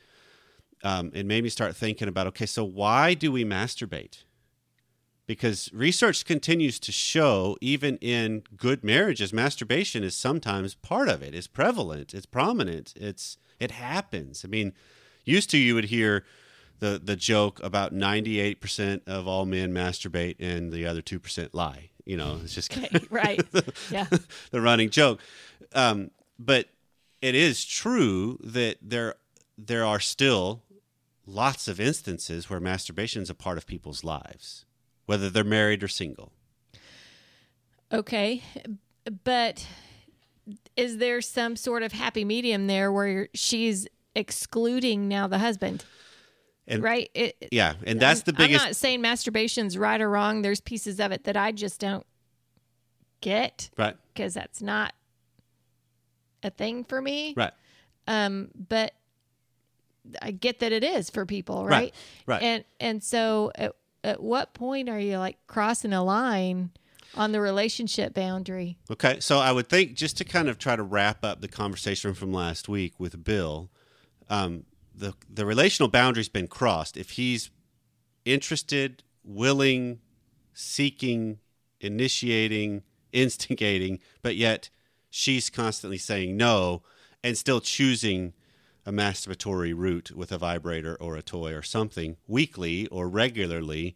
um, 0.83 1.11
it 1.13 1.25
made 1.25 1.43
me 1.43 1.49
start 1.49 1.75
thinking 1.75 2.07
about 2.07 2.27
okay 2.27 2.45
so 2.45 2.63
why 2.63 3.13
do 3.13 3.31
we 3.31 3.43
masturbate? 3.43 4.23
Because 5.25 5.69
research 5.73 6.23
continues 6.23 6.79
to 6.79 6.91
show 6.93 7.57
even 7.59 7.97
in 7.97 8.43
good 8.55 8.83
marriages 8.83 9.33
masturbation 9.33 10.03
is 10.03 10.15
sometimes 10.15 10.75
part 10.75 11.09
of 11.09 11.21
it. 11.21 11.29
it 11.29 11.35
is 11.35 11.47
prevalent. 11.47 12.13
It's 12.13 12.25
prominent. 12.25 12.93
It's 12.95 13.37
it 13.59 13.71
happens. 13.71 14.45
I 14.45 14.47
mean 14.47 14.73
used 15.25 15.49
to 15.49 15.57
you 15.57 15.75
would 15.75 15.85
hear 15.85 16.23
the 16.79 16.99
the 17.03 17.15
joke 17.15 17.59
about 17.63 17.93
98% 17.93 19.01
of 19.07 19.27
all 19.27 19.45
men 19.45 19.73
masturbate 19.73 20.35
and 20.39 20.71
the 20.71 20.85
other 20.85 21.01
2% 21.01 21.49
lie 21.53 21.89
you 22.05 22.17
know 22.17 22.39
it's 22.43 22.53
just 22.53 22.75
Okay. 22.75 22.89
Right. 23.09 23.41
Yeah. 23.91 24.05
the 24.51 24.61
running 24.61 24.89
joke 24.89 25.19
um, 25.73 26.11
but 26.37 26.67
it 27.21 27.35
is 27.35 27.65
true 27.65 28.37
that 28.43 28.77
there 28.81 29.15
there 29.57 29.85
are 29.85 29.99
still 29.99 30.63
lots 31.25 31.67
of 31.67 31.79
instances 31.79 32.49
where 32.49 32.59
masturbation 32.59 33.21
is 33.21 33.29
a 33.29 33.35
part 33.35 33.57
of 33.57 33.65
people's 33.65 34.03
lives 34.03 34.65
whether 35.05 35.29
they're 35.29 35.43
married 35.43 35.83
or 35.83 35.87
single 35.87 36.31
Okay. 37.91 38.43
But 39.23 39.65
is 40.75 40.97
there 40.97 41.21
some 41.21 41.55
sort 41.55 41.83
of 41.83 41.91
happy 41.93 42.25
medium 42.25 42.67
there 42.67 42.91
where 42.91 43.29
she's 43.33 43.87
excluding 44.15 45.07
now 45.07 45.27
the 45.27 45.39
husband? 45.39 45.85
And 46.67 46.83
right? 46.83 47.09
It, 47.13 47.47
yeah 47.51 47.75
and 47.85 47.99
that's 47.99 48.21
the 48.23 48.33
biggest. 48.33 48.61
I'm 48.61 48.69
not 48.69 48.75
saying 48.75 49.01
masturbation's 49.01 49.77
right 49.77 49.99
or 50.01 50.09
wrong. 50.09 50.41
There's 50.41 50.61
pieces 50.61 50.99
of 50.99 51.11
it 51.11 51.23
that 51.25 51.37
I 51.37 51.51
just 51.51 51.79
don't 51.79 52.05
get 53.21 53.69
right 53.77 53.95
because 54.13 54.33
that's 54.33 54.61
not 54.61 54.93
a 56.43 56.49
thing 56.49 56.83
for 56.83 57.01
me. 57.01 57.33
right 57.35 57.51
Um, 58.07 58.49
but 58.69 58.93
I 60.21 60.31
get 60.31 60.59
that 60.59 60.71
it 60.71 60.83
is 60.83 61.09
for 61.09 61.25
people, 61.25 61.65
Right, 61.65 61.71
right? 61.71 61.93
right. 62.25 62.41
And 62.41 62.63
and 62.79 63.03
so 63.03 63.51
at, 63.55 63.73
at 64.03 64.21
what 64.23 64.53
point 64.53 64.87
are 64.89 64.99
you 64.99 65.17
like 65.17 65.37
crossing 65.47 65.93
a 65.93 66.03
line 66.03 66.69
on 67.15 67.31
the 67.31 67.41
relationship 67.41 68.13
boundary? 68.13 68.77
Okay, 68.91 69.19
so 69.19 69.39
I 69.39 69.51
would 69.51 69.67
think 69.67 69.95
just 69.95 70.17
to 70.17 70.23
kind 70.23 70.47
of 70.47 70.57
try 70.59 70.75
to 70.75 70.83
wrap 70.83 71.25
up 71.25 71.41
the 71.41 71.47
conversation 71.47 72.13
from 72.13 72.31
last 72.31 72.69
week 72.69 72.93
with 72.99 73.23
Bill, 73.23 73.69
um, 74.29 74.65
the 74.97 75.13
the 75.29 75.45
relational 75.45 75.89
boundary's 75.89 76.29
been 76.29 76.47
crossed. 76.47 76.97
If 76.97 77.11
he's 77.11 77.49
interested, 78.25 79.03
willing, 79.23 79.99
seeking, 80.53 81.39
initiating, 81.79 82.83
instigating, 83.11 83.99
but 84.21 84.35
yet 84.35 84.69
she's 85.09 85.49
constantly 85.49 85.97
saying 85.97 86.35
no 86.35 86.83
and 87.23 87.37
still 87.37 87.61
choosing 87.61 88.33
a 88.85 88.91
masturbatory 88.91 89.73
route 89.75 90.11
with 90.11 90.31
a 90.31 90.37
vibrator 90.37 90.95
or 90.99 91.15
a 91.15 91.21
toy 91.21 91.53
or 91.53 91.61
something 91.61 92.17
weekly 92.27 92.87
or 92.87 93.09
regularly 93.09 93.95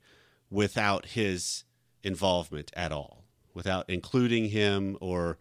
without 0.50 1.05
his 1.08 1.63
involvement 2.03 2.72
at 2.75 2.91
all. 2.91 3.25
without 3.53 3.89
including 3.89 4.50
him 4.50 4.98
or 5.01 5.38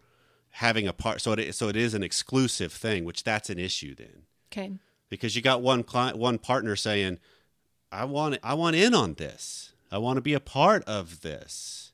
having 0.55 0.85
a 0.87 0.93
part. 0.93 1.21
So 1.21 1.31
it 1.33 1.55
so 1.55 1.69
it 1.69 1.75
is 1.75 1.93
an 1.93 2.03
exclusive 2.03 2.73
thing, 2.73 3.05
which 3.05 3.23
that's 3.23 3.49
an 3.49 3.57
issue 3.59 3.95
then 3.95 4.23
Okay. 4.51 4.73
Because 5.11 5.35
you 5.35 5.43
got 5.43 5.61
one 5.61 5.83
client, 5.83 6.17
one 6.17 6.39
partner 6.39 6.75
saying, 6.75 7.19
"I 7.91 8.05
want 8.05 8.39
I 8.41 8.55
want 8.55 8.75
in 8.75 8.95
on 8.95 9.13
this. 9.13 9.73
I 9.91 9.99
want 9.99 10.17
to 10.17 10.21
be 10.21 10.33
a 10.33 10.39
part 10.39 10.83
of 10.85 11.21
this." 11.21 11.91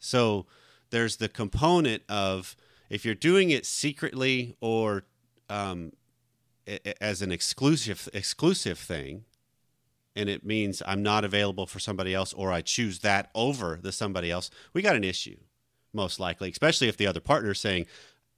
So 0.00 0.46
there's 0.88 1.18
the 1.18 1.28
component 1.28 2.02
of 2.08 2.56
if 2.88 3.04
you're 3.04 3.14
doing 3.14 3.50
it 3.50 3.66
secretly 3.66 4.56
or 4.60 5.04
um, 5.48 5.92
as 7.00 7.22
an 7.22 7.30
exclusive 7.30 8.08
exclusive 8.14 8.78
thing, 8.78 9.26
and 10.16 10.28
it 10.30 10.44
means 10.44 10.82
I'm 10.86 11.02
not 11.02 11.24
available 11.24 11.66
for 11.66 11.78
somebody 11.78 12.14
else, 12.14 12.32
or 12.32 12.50
I 12.50 12.62
choose 12.62 13.00
that 13.00 13.30
over 13.34 13.78
the 13.80 13.92
somebody 13.92 14.30
else. 14.30 14.50
We 14.72 14.80
got 14.80 14.96
an 14.96 15.04
issue, 15.04 15.36
most 15.92 16.18
likely, 16.18 16.50
especially 16.50 16.88
if 16.88 16.96
the 16.96 17.06
other 17.06 17.20
partner 17.20 17.50
is 17.50 17.60
saying, 17.60 17.86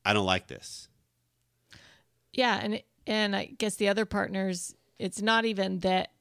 "I 0.04 0.12
don't 0.12 0.26
like 0.26 0.49
this." 0.49 0.88
Yeah, 2.32 2.59
and 2.61 2.82
and 3.06 3.35
I 3.37 3.47
guess 3.47 3.76
the 3.76 3.88
other 3.88 4.04
partners, 4.04 4.75
it's 4.99 5.21
not 5.23 5.44
even 5.44 5.80
that 5.80 6.12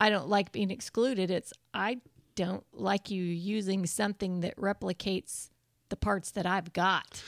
I 0.00 0.10
don't 0.10 0.28
like 0.28 0.52
being 0.52 0.70
excluded. 0.70 1.30
It's 1.30 1.52
I 1.72 1.98
don't 2.34 2.64
like 2.72 3.10
you 3.10 3.22
using 3.22 3.86
something 3.86 4.40
that 4.40 4.56
replicates 4.56 5.48
the 5.88 5.96
parts 5.96 6.30
that 6.32 6.44
I've 6.46 6.72
got. 6.72 7.22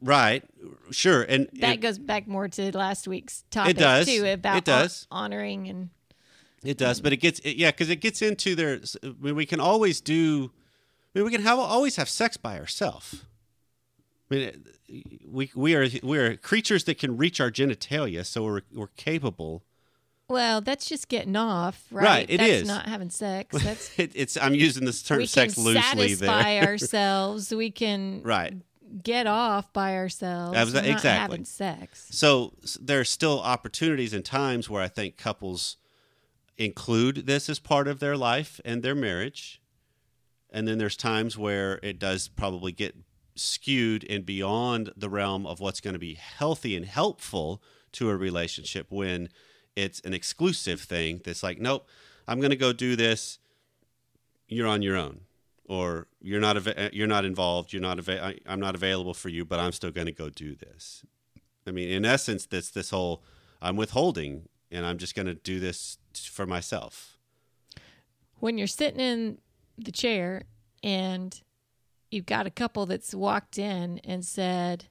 Right, 0.00 0.42
sure, 0.90 1.22
and 1.22 1.48
That 1.60 1.74
it- 1.74 1.80
goes 1.80 1.98
back 1.98 2.26
more 2.26 2.48
to 2.48 2.76
last 2.76 3.08
week's 3.08 3.44
topic 3.50 3.76
does. 3.78 4.06
too 4.06 4.26
about 4.26 4.58
It 4.58 4.64
does. 4.64 5.06
honoring 5.10 5.68
and 5.68 5.90
It 6.62 6.76
does, 6.78 7.00
but 7.00 7.12
it 7.12 7.18
gets 7.18 7.38
it, 7.40 7.56
yeah, 7.56 7.70
because 7.70 7.88
it 7.90 7.96
gets 8.00 8.20
into 8.22 8.54
their. 8.54 8.80
I 9.02 9.08
mean, 9.20 9.34
we 9.36 9.46
can 9.46 9.60
always 9.60 10.00
do. 10.00 10.50
I 11.14 11.18
mean, 11.18 11.26
we 11.26 11.30
can 11.30 11.42
have 11.42 11.58
always 11.58 11.96
have 11.96 12.08
sex 12.08 12.36
by 12.36 12.58
ourselves. 12.58 13.22
I 14.30 14.34
mean, 14.34 14.64
we 15.26 15.50
we 15.54 15.74
are 15.74 15.86
we 16.02 16.18
are 16.18 16.36
creatures 16.36 16.84
that 16.84 16.98
can 16.98 17.16
reach 17.16 17.40
our 17.40 17.50
genitalia, 17.50 18.24
so 18.24 18.44
we're 18.44 18.62
we're 18.72 18.88
capable. 18.88 19.64
well, 20.28 20.60
that's 20.60 20.88
just 20.88 21.08
getting 21.08 21.36
off, 21.36 21.84
right? 21.90 22.04
Right, 22.04 22.26
it 22.30 22.38
that's 22.38 22.50
is. 22.50 22.68
not 22.68 22.86
having 22.86 23.10
sex. 23.10 23.62
That's 23.62 23.98
It, 23.98 24.12
it's 24.14 24.36
I'm 24.36 24.54
using 24.54 24.84
this 24.86 25.02
term 25.02 25.18
we 25.18 25.26
sex 25.26 25.54
can 25.54 25.64
loosely 25.64 25.82
satisfy 26.14 26.60
there. 26.60 26.62
ourselves. 26.68 27.54
We 27.54 27.70
can 27.70 28.22
right. 28.22 28.54
get 29.02 29.26
off 29.26 29.72
by 29.72 29.96
ourselves. 29.96 30.54
Not 30.54 30.84
exactly. 30.86 31.10
having 31.10 31.44
sex. 31.44 32.06
So 32.10 32.54
there 32.80 33.00
are 33.00 33.04
still 33.04 33.40
opportunities 33.40 34.14
and 34.14 34.24
times 34.24 34.70
where 34.70 34.82
I 34.82 34.88
think 34.88 35.18
couples 35.18 35.76
include 36.56 37.26
this 37.26 37.48
as 37.48 37.58
part 37.58 37.88
of 37.88 38.00
their 38.00 38.16
life 38.16 38.60
and 38.64 38.82
their 38.82 38.94
marriage. 38.94 39.60
And 40.50 40.68
then 40.68 40.78
there's 40.78 40.96
times 40.96 41.36
where 41.36 41.80
it 41.82 41.98
does 41.98 42.28
probably 42.28 42.72
get 42.72 42.94
skewed 43.36 44.04
and 44.08 44.24
beyond 44.24 44.92
the 44.96 45.08
realm 45.08 45.46
of 45.46 45.60
what's 45.60 45.80
going 45.80 45.94
to 45.94 45.98
be 46.00 46.14
healthy 46.14 46.76
and 46.76 46.86
helpful 46.86 47.62
to 47.92 48.08
a 48.10 48.16
relationship 48.16 48.86
when 48.90 49.28
it's 49.76 50.00
an 50.00 50.14
exclusive 50.14 50.80
thing 50.80 51.20
that's 51.24 51.42
like, 51.42 51.58
nope, 51.60 51.86
I'm 52.28 52.38
going 52.40 52.50
to 52.50 52.56
go 52.56 52.72
do 52.72 52.96
this. 52.96 53.38
You're 54.48 54.68
on 54.68 54.82
your 54.82 54.96
own. 54.96 55.20
Or 55.66 56.08
you're 56.20 56.40
not 56.40 56.56
ava- 56.58 56.86
uh, 56.86 56.90
you're 56.92 57.06
not 57.06 57.24
involved. 57.24 57.72
You're 57.72 57.80
not 57.82 57.98
ava- 57.98 58.22
I- 58.22 58.38
I'm 58.46 58.60
not 58.60 58.74
available 58.74 59.14
for 59.14 59.30
you, 59.30 59.44
but 59.44 59.58
I'm 59.58 59.72
still 59.72 59.90
going 59.90 60.06
to 60.06 60.12
go 60.12 60.28
do 60.28 60.54
this. 60.54 61.04
I 61.66 61.70
mean, 61.70 61.88
in 61.88 62.04
essence, 62.04 62.44
that's 62.46 62.70
this 62.70 62.90
whole 62.90 63.22
I'm 63.62 63.76
withholding 63.76 64.48
and 64.70 64.84
I'm 64.84 64.98
just 64.98 65.14
going 65.14 65.26
to 65.26 65.34
do 65.34 65.58
this 65.60 65.98
for 66.30 66.46
myself. 66.46 67.16
when 68.40 68.58
you're 68.58 68.66
sitting 68.66 69.00
in 69.00 69.38
the 69.78 69.90
chair 69.92 70.42
and 70.82 71.40
you've 72.14 72.26
got 72.26 72.46
a 72.46 72.50
couple 72.50 72.86
that's 72.86 73.12
walked 73.14 73.58
in 73.58 73.98
and 74.04 74.24
said 74.24 74.86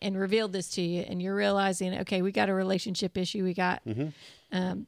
and 0.00 0.18
revealed 0.18 0.52
this 0.52 0.68
to 0.70 0.80
you 0.82 1.02
and 1.02 1.20
you're 1.20 1.34
realizing 1.34 1.94
okay 1.98 2.22
we 2.22 2.32
got 2.32 2.48
a 2.48 2.54
relationship 2.54 3.16
issue 3.18 3.44
we 3.44 3.52
got 3.54 3.82
um, 4.50 4.86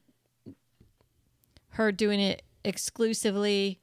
her 1.73 1.91
doing 1.91 2.19
it 2.19 2.41
exclusively 2.65 3.79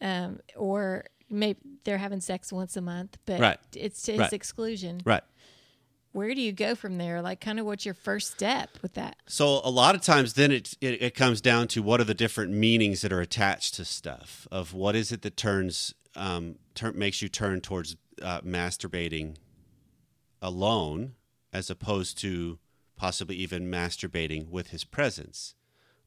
um, 0.00 0.40
or 0.56 1.04
maybe 1.30 1.58
they're 1.84 1.98
having 1.98 2.20
sex 2.20 2.52
once 2.52 2.76
a 2.76 2.80
month 2.80 3.18
but 3.24 3.40
Right. 3.40 3.58
it's 3.74 4.02
to 4.02 4.12
his 4.12 4.20
Right. 4.20 4.32
exclusion 4.32 5.00
Right. 5.04 5.22
where 6.12 6.34
do 6.34 6.40
you 6.40 6.52
go 6.52 6.74
from 6.74 6.98
there 6.98 7.22
like 7.22 7.40
kind 7.40 7.58
of 7.60 7.66
what's 7.66 7.84
your 7.84 7.94
first 7.94 8.30
step 8.32 8.78
with 8.82 8.94
that 8.94 9.16
So 9.28 9.60
a 9.64 9.70
lot 9.70 9.94
of 9.94 10.02
times, 10.02 10.34
then 10.34 10.50
it, 10.52 10.74
it 10.80 11.00
it 11.02 11.14
comes 11.14 11.40
down 11.40 11.68
to 11.68 11.82
what 11.82 12.00
are 12.00 12.04
the 12.04 12.14
different 12.14 12.52
meanings 12.52 13.00
that 13.02 13.12
are 13.12 13.20
attached 13.20 13.74
to 13.74 13.84
stuff 13.84 14.46
of 14.50 14.74
what 14.74 14.94
is 14.96 15.12
it 15.12 15.22
that 15.22 15.36
turns 15.36 15.94
um, 16.16 16.56
turn, 16.74 16.98
makes 16.98 17.22
you 17.22 17.28
turn 17.28 17.60
towards 17.60 17.96
uh, 18.22 18.40
masturbating 18.40 19.36
alone 20.40 21.14
as 21.52 21.70
opposed 21.70 22.18
to 22.18 22.58
possibly 22.96 23.36
even 23.36 23.70
masturbating 23.70 24.48
with 24.48 24.68
his 24.68 24.84
presence 24.84 25.54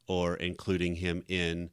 or 0.07 0.35
including 0.35 0.95
him 0.95 1.23
in 1.27 1.69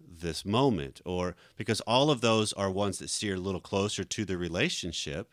this 0.00 0.44
moment 0.44 1.00
or 1.04 1.36
because 1.56 1.80
all 1.82 2.10
of 2.10 2.20
those 2.20 2.52
are 2.54 2.70
ones 2.70 2.98
that 2.98 3.10
steer 3.10 3.34
a 3.34 3.40
little 3.40 3.60
closer 3.60 4.02
to 4.02 4.24
the 4.24 4.36
relationship 4.36 5.32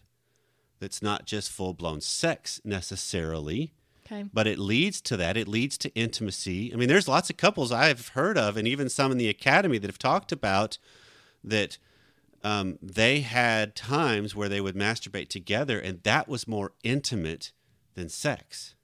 that's 0.79 1.01
not 1.01 1.25
just 1.25 1.51
full-blown 1.51 1.99
sex 2.01 2.61
necessarily 2.63 3.73
okay 4.05 4.25
but 4.33 4.47
it 4.47 4.57
leads 4.57 5.01
to 5.01 5.17
that. 5.17 5.35
It 5.35 5.47
leads 5.47 5.77
to 5.79 5.93
intimacy. 5.93 6.71
I 6.73 6.77
mean, 6.77 6.87
there's 6.87 7.07
lots 7.07 7.29
of 7.29 7.37
couples 7.37 7.71
I've 7.71 8.09
heard 8.09 8.37
of, 8.37 8.55
and 8.55 8.67
even 8.67 8.87
some 8.89 9.11
in 9.11 9.17
the 9.17 9.27
academy 9.27 9.77
that 9.77 9.89
have 9.89 9.97
talked 9.97 10.31
about 10.31 10.77
that 11.43 11.77
um, 12.43 12.77
they 12.81 13.21
had 13.21 13.75
times 13.75 14.35
where 14.35 14.49
they 14.49 14.61
would 14.61 14.75
masturbate 14.75 15.29
together, 15.29 15.79
and 15.79 16.01
that 16.03 16.27
was 16.27 16.47
more 16.47 16.73
intimate 16.83 17.51
than 17.95 18.09
sex 18.09 18.75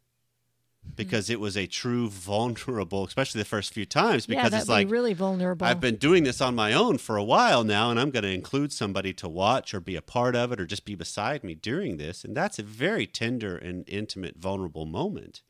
because 0.96 1.30
it 1.30 1.40
was 1.40 1.56
a 1.56 1.66
true 1.66 2.10
vulnerable, 2.10 3.06
especially 3.06 3.40
the 3.40 3.46
first 3.46 3.74
few 3.74 3.86
times, 3.86 4.28
yeah 4.28 4.36
because 4.36 4.52
that'd 4.52 4.64
it's 4.64 4.70
like 4.70 4.90
really 4.90 5.14
vulnerable 5.14 5.66
I've 5.66 5.80
been 5.80 5.96
doing 5.96 6.24
this 6.24 6.42
on 6.42 6.56
my 6.56 6.74
own 6.74 6.98
for 6.98 7.18
a 7.18 7.24
while 7.24 7.64
now, 7.64 7.90
and 7.90 8.00
I'm 8.00 8.12
going 8.12 8.24
to 8.24 8.30
include 8.30 8.72
somebody 8.72 9.14
to 9.14 9.30
watch 9.30 9.74
or 9.74 9.80
be 9.80 9.96
a 9.96 10.02
part 10.02 10.36
of 10.36 10.52
it 10.52 10.60
or 10.60 10.66
just 10.66 10.86
be 10.86 10.96
beside 10.96 11.44
me 11.44 11.56
during 11.56 11.98
this. 11.98 12.24
And 12.24 12.36
that's 12.36 12.60
a 12.60 12.64
very 12.64 13.08
tender 13.08 13.56
and 13.56 13.88
intimate, 13.88 14.38
vulnerable 14.38 14.86
moment 14.86 15.42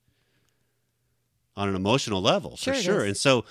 on 1.56 1.70
an 1.70 1.76
emotional 1.76 2.22
level, 2.22 2.56
Sure 2.56 2.74
for 2.74 2.82
sure. 2.82 3.04
And 3.04 3.18
so 3.18 3.46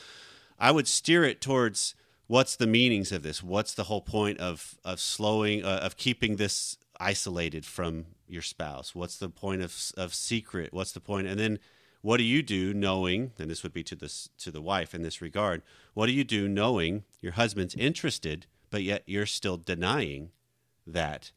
I 0.59 0.71
would 0.71 0.89
steer 0.89 1.25
it 1.25 1.41
towards 1.41 1.95
what's 2.27 2.57
the 2.57 2.67
meanings 2.67 3.13
of 3.13 3.23
this? 3.23 3.43
What's 3.43 3.75
the 3.75 3.85
whole 3.85 4.01
point 4.01 4.39
of, 4.39 4.77
of 4.85 5.01
slowing, 5.01 5.65
uh, 5.65 5.81
of 5.83 5.97
keeping 5.97 6.37
this 6.37 6.77
isolated 6.99 7.65
from 7.65 8.07
your 8.27 8.43
spouse? 8.43 8.95
What's 8.95 9.17
the 9.19 9.29
point 9.29 9.63
of, 9.63 9.93
of 9.97 10.15
secret? 10.15 10.73
What's 10.73 10.93
the 10.93 11.01
point? 11.01 11.27
And 11.27 11.39
then 11.39 11.59
what 12.01 12.17
do 12.17 12.25
you 12.25 12.43
do 12.43 12.75
knowing, 12.75 13.33
and 13.39 13.51
this 13.51 13.63
would 13.63 13.73
be 13.73 13.85
to 13.85 13.95
this 13.95 14.29
to 14.39 14.51
the 14.51 14.61
wife 14.61 14.95
in 14.95 15.03
this 15.03 15.21
regard, 15.23 15.63
what 15.95 16.07
do 16.07 16.13
you 16.13 16.25
do 16.25 16.49
knowing 16.49 17.05
your 17.21 17.33
husband's 17.33 17.75
interested, 17.77 18.47
but 18.71 18.83
yet 18.83 19.05
you're 19.07 19.27
still 19.27 19.57
denying 19.57 20.31
that 20.87 21.31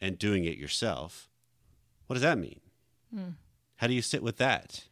and 0.00 0.18
doing 0.18 0.44
it 0.44 0.58
yourself? 0.58 1.30
What 2.06 2.14
does 2.14 2.22
that 2.22 2.38
mean? 2.38 2.60
How 3.76 3.86
do 3.86 3.94
you 3.94 4.02
sit 4.02 4.22
with 4.22 4.36
that? 4.36 4.84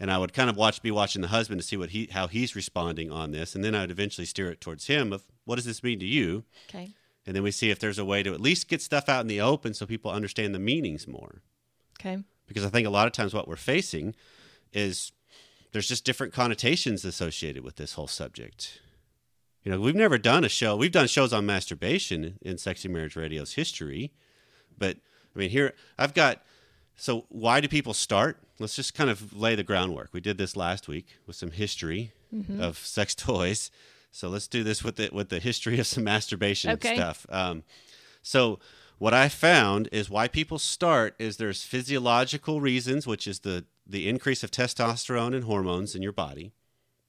And 0.00 0.10
I 0.10 0.16
would 0.16 0.32
kind 0.32 0.48
of 0.48 0.56
watch 0.56 0.80
be 0.80 0.90
watching 0.90 1.20
the 1.20 1.28
husband 1.28 1.60
to 1.60 1.66
see 1.66 1.76
what 1.76 1.90
he 1.90 2.08
how 2.10 2.26
he's 2.26 2.56
responding 2.56 3.12
on 3.12 3.32
this, 3.32 3.54
and 3.54 3.62
then 3.62 3.74
I 3.74 3.82
would 3.82 3.90
eventually 3.90 4.24
steer 4.24 4.50
it 4.50 4.60
towards 4.60 4.86
him 4.86 5.12
of 5.12 5.24
what 5.44 5.56
does 5.56 5.66
this 5.66 5.82
mean 5.82 5.98
to 6.00 6.06
you? 6.06 6.44
okay 6.68 6.94
And 7.26 7.36
then 7.36 7.42
we 7.42 7.50
see 7.50 7.70
if 7.70 7.78
there's 7.78 7.98
a 7.98 8.04
way 8.04 8.22
to 8.22 8.32
at 8.32 8.40
least 8.40 8.66
get 8.66 8.80
stuff 8.80 9.08
out 9.10 9.20
in 9.20 9.26
the 9.26 9.42
open 9.42 9.74
so 9.74 9.84
people 9.84 10.10
understand 10.10 10.54
the 10.54 10.58
meanings 10.58 11.06
more 11.06 11.42
okay 12.00 12.22
because 12.46 12.64
I 12.64 12.70
think 12.70 12.86
a 12.86 12.90
lot 12.90 13.06
of 13.06 13.12
times 13.12 13.34
what 13.34 13.46
we're 13.46 13.56
facing 13.56 14.14
is 14.72 15.12
there's 15.72 15.86
just 15.88 16.04
different 16.04 16.32
connotations 16.32 17.04
associated 17.04 17.62
with 17.62 17.76
this 17.76 17.92
whole 17.92 18.08
subject. 18.08 18.80
You 19.62 19.70
know, 19.70 19.80
we've 19.80 19.94
never 19.94 20.16
done 20.18 20.44
a 20.44 20.48
show. 20.48 20.74
We've 20.76 20.90
done 20.90 21.06
shows 21.06 21.32
on 21.32 21.44
masturbation 21.44 22.38
in 22.40 22.56
Sexy 22.56 22.88
Marriage 22.88 23.14
Radio's 23.16 23.52
history, 23.52 24.12
but 24.78 24.96
I 25.34 25.38
mean, 25.38 25.50
here 25.50 25.74
I've 25.98 26.14
got. 26.14 26.42
So, 27.00 27.24
why 27.30 27.62
do 27.62 27.68
people 27.68 27.94
start? 27.94 28.36
Let's 28.58 28.76
just 28.76 28.92
kind 28.94 29.08
of 29.08 29.32
lay 29.34 29.54
the 29.54 29.62
groundwork. 29.62 30.10
We 30.12 30.20
did 30.20 30.36
this 30.36 30.54
last 30.54 30.86
week 30.86 31.06
with 31.26 31.34
some 31.34 31.50
history 31.50 32.12
of 32.58 32.76
sex 32.84 33.14
toys. 33.14 33.70
So 34.12 34.28
let's 34.28 34.46
do 34.46 34.62
this 34.62 34.84
with 34.84 34.96
the 34.96 35.08
with 35.10 35.30
the 35.30 35.38
history 35.38 35.80
of 35.80 35.86
some 35.86 36.04
masturbation 36.14 36.72
Okay. 36.72 36.94
stuff. 36.94 37.24
Um, 37.30 37.62
so 38.20 38.58
what 38.98 39.14
I 39.14 39.30
found 39.30 39.88
is 39.92 40.10
why 40.10 40.28
people 40.28 40.58
start 40.58 41.14
is 41.18 41.38
there's 41.38 41.62
physiological 41.62 42.60
reasons, 42.60 43.06
which 43.06 43.26
is 43.26 43.40
the 43.40 43.64
the 43.86 44.06
increase 44.06 44.44
of 44.44 44.50
testosterone 44.50 45.34
and 45.34 45.44
hormones 45.44 45.94
in 45.94 46.02
your 46.02 46.12
body 46.12 46.52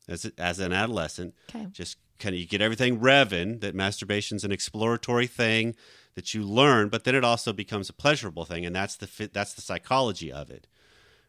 as 0.07 0.31
as 0.37 0.59
an 0.59 0.71
adolescent. 0.71 1.33
Okay. 1.53 1.67
Just 1.73 1.97
kind 2.17 2.33
of 2.33 2.39
you 2.39 2.47
get 2.47 2.61
everything 2.61 2.99
revving 3.01 3.59
that 3.59 3.75
masturbation's 3.75 4.45
an 4.45 4.53
exploratory 4.53 5.27
thing 5.27 5.75
that 6.15 6.33
you 6.33 6.43
learn, 6.43 6.89
but 6.89 7.03
then 7.03 7.15
it 7.15 7.23
also 7.23 7.53
becomes 7.53 7.89
a 7.89 7.93
pleasurable 7.93 8.45
thing, 8.45 8.65
and 8.65 8.75
that's 8.75 8.95
the 8.95 9.29
that's 9.31 9.53
the 9.53 9.61
psychology 9.61 10.31
of 10.31 10.49
it, 10.49 10.67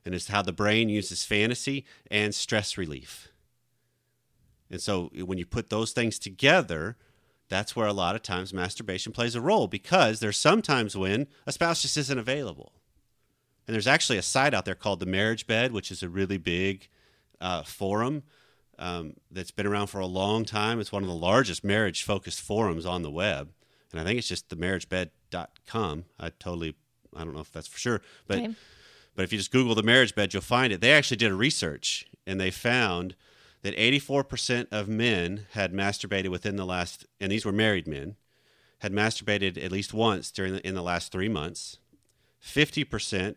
and 0.05 0.15
it's 0.15 0.29
how 0.29 0.43
the 0.43 0.53
brain 0.53 0.89
uses 0.89 1.25
fantasy 1.25 1.85
and 2.11 2.35
stress 2.35 2.77
relief. 2.77 3.29
And 4.71 4.81
so 4.81 5.11
when 5.15 5.39
you 5.39 5.45
put 5.45 5.69
those 5.69 5.93
things 5.93 6.19
together, 6.19 6.97
that's 7.49 7.77
where 7.77 7.87
a 7.87 7.93
lot 7.93 8.17
of 8.17 8.23
times 8.23 8.55
masturbation 8.55 9.13
plays 9.13 9.35
a 9.35 9.41
role 9.41 9.67
because 9.67 10.21
there's 10.21 10.39
sometimes 10.39 10.97
when 10.97 11.27
a 11.47 11.53
spouse 11.53 11.83
just 11.83 11.99
isn't 11.99 12.19
available. 12.19 12.73
And 13.67 13.75
there's 13.75 13.87
actually 13.87 14.19
a 14.19 14.23
site 14.23 14.55
out 14.55 14.65
there 14.65 14.75
called 14.75 15.01
the 15.01 15.07
Marriage 15.07 15.47
Bed, 15.47 15.71
which 15.71 15.91
is 15.91 16.03
a 16.03 16.09
really 16.09 16.39
big 16.39 16.89
uh, 17.41 17.63
forum 17.63 18.23
um, 18.79 19.15
that's 19.31 19.51
been 19.51 19.67
around 19.67 19.89
for 19.89 20.01
a 20.01 20.07
long 20.07 20.47
time. 20.47 20.81
It's 20.81 20.91
one 20.91 21.03
of 21.03 21.09
the 21.09 21.15
largest 21.15 21.63
marriage 21.63 22.03
focused 22.03 22.41
forums 22.41 22.87
on 22.87 23.03
the 23.03 23.11
web. 23.11 23.51
And 23.93 24.01
I 24.01 24.05
think 24.05 24.19
it's 24.19 24.29
just 24.29 24.49
themarriagebed.com. 24.49 26.05
I 26.19 26.31
totally, 26.39 26.75
I 27.15 27.25
don't 27.25 27.35
know 27.35 27.41
if 27.41 27.53
that's 27.53 27.69
for 27.69 27.79
sure, 27.79 28.01
but 28.27 28.39
Okay. 28.39 28.55
but 29.15 29.25
if 29.25 29.33
you 29.33 29.39
just 29.39 29.53
Google 29.53 29.75
the 29.75 29.83
marriage 29.83 30.15
bed, 30.15 30.33
you'll 30.33 30.43
find 30.43 30.73
it. 30.73 30.81
They 30.81 30.93
actually 30.93 31.19
did 31.19 31.31
a 31.31 31.35
research 31.37 32.07
and 32.27 32.41
they 32.41 32.51
found 32.51 33.15
that 33.63 33.77
84% 33.77 34.67
of 34.73 34.89
men 34.89 35.47
had 35.53 35.73
masturbated 35.73 36.29
within 36.31 36.57
the 36.57 36.65
last, 36.67 37.07
and 37.21 37.31
these 37.31 37.45
were 37.45 37.53
married 37.53 37.87
men, 37.87 38.17
had 38.81 38.93
masturbated 38.93 39.63
at 39.63 39.71
least 39.71 39.95
once 39.95 40.31
during 40.33 40.55
the, 40.55 40.67
in 40.67 40.75
the 40.75 40.83
last 40.83 41.13
three 41.13 41.29
months. 41.29 41.79
50% 42.45 43.37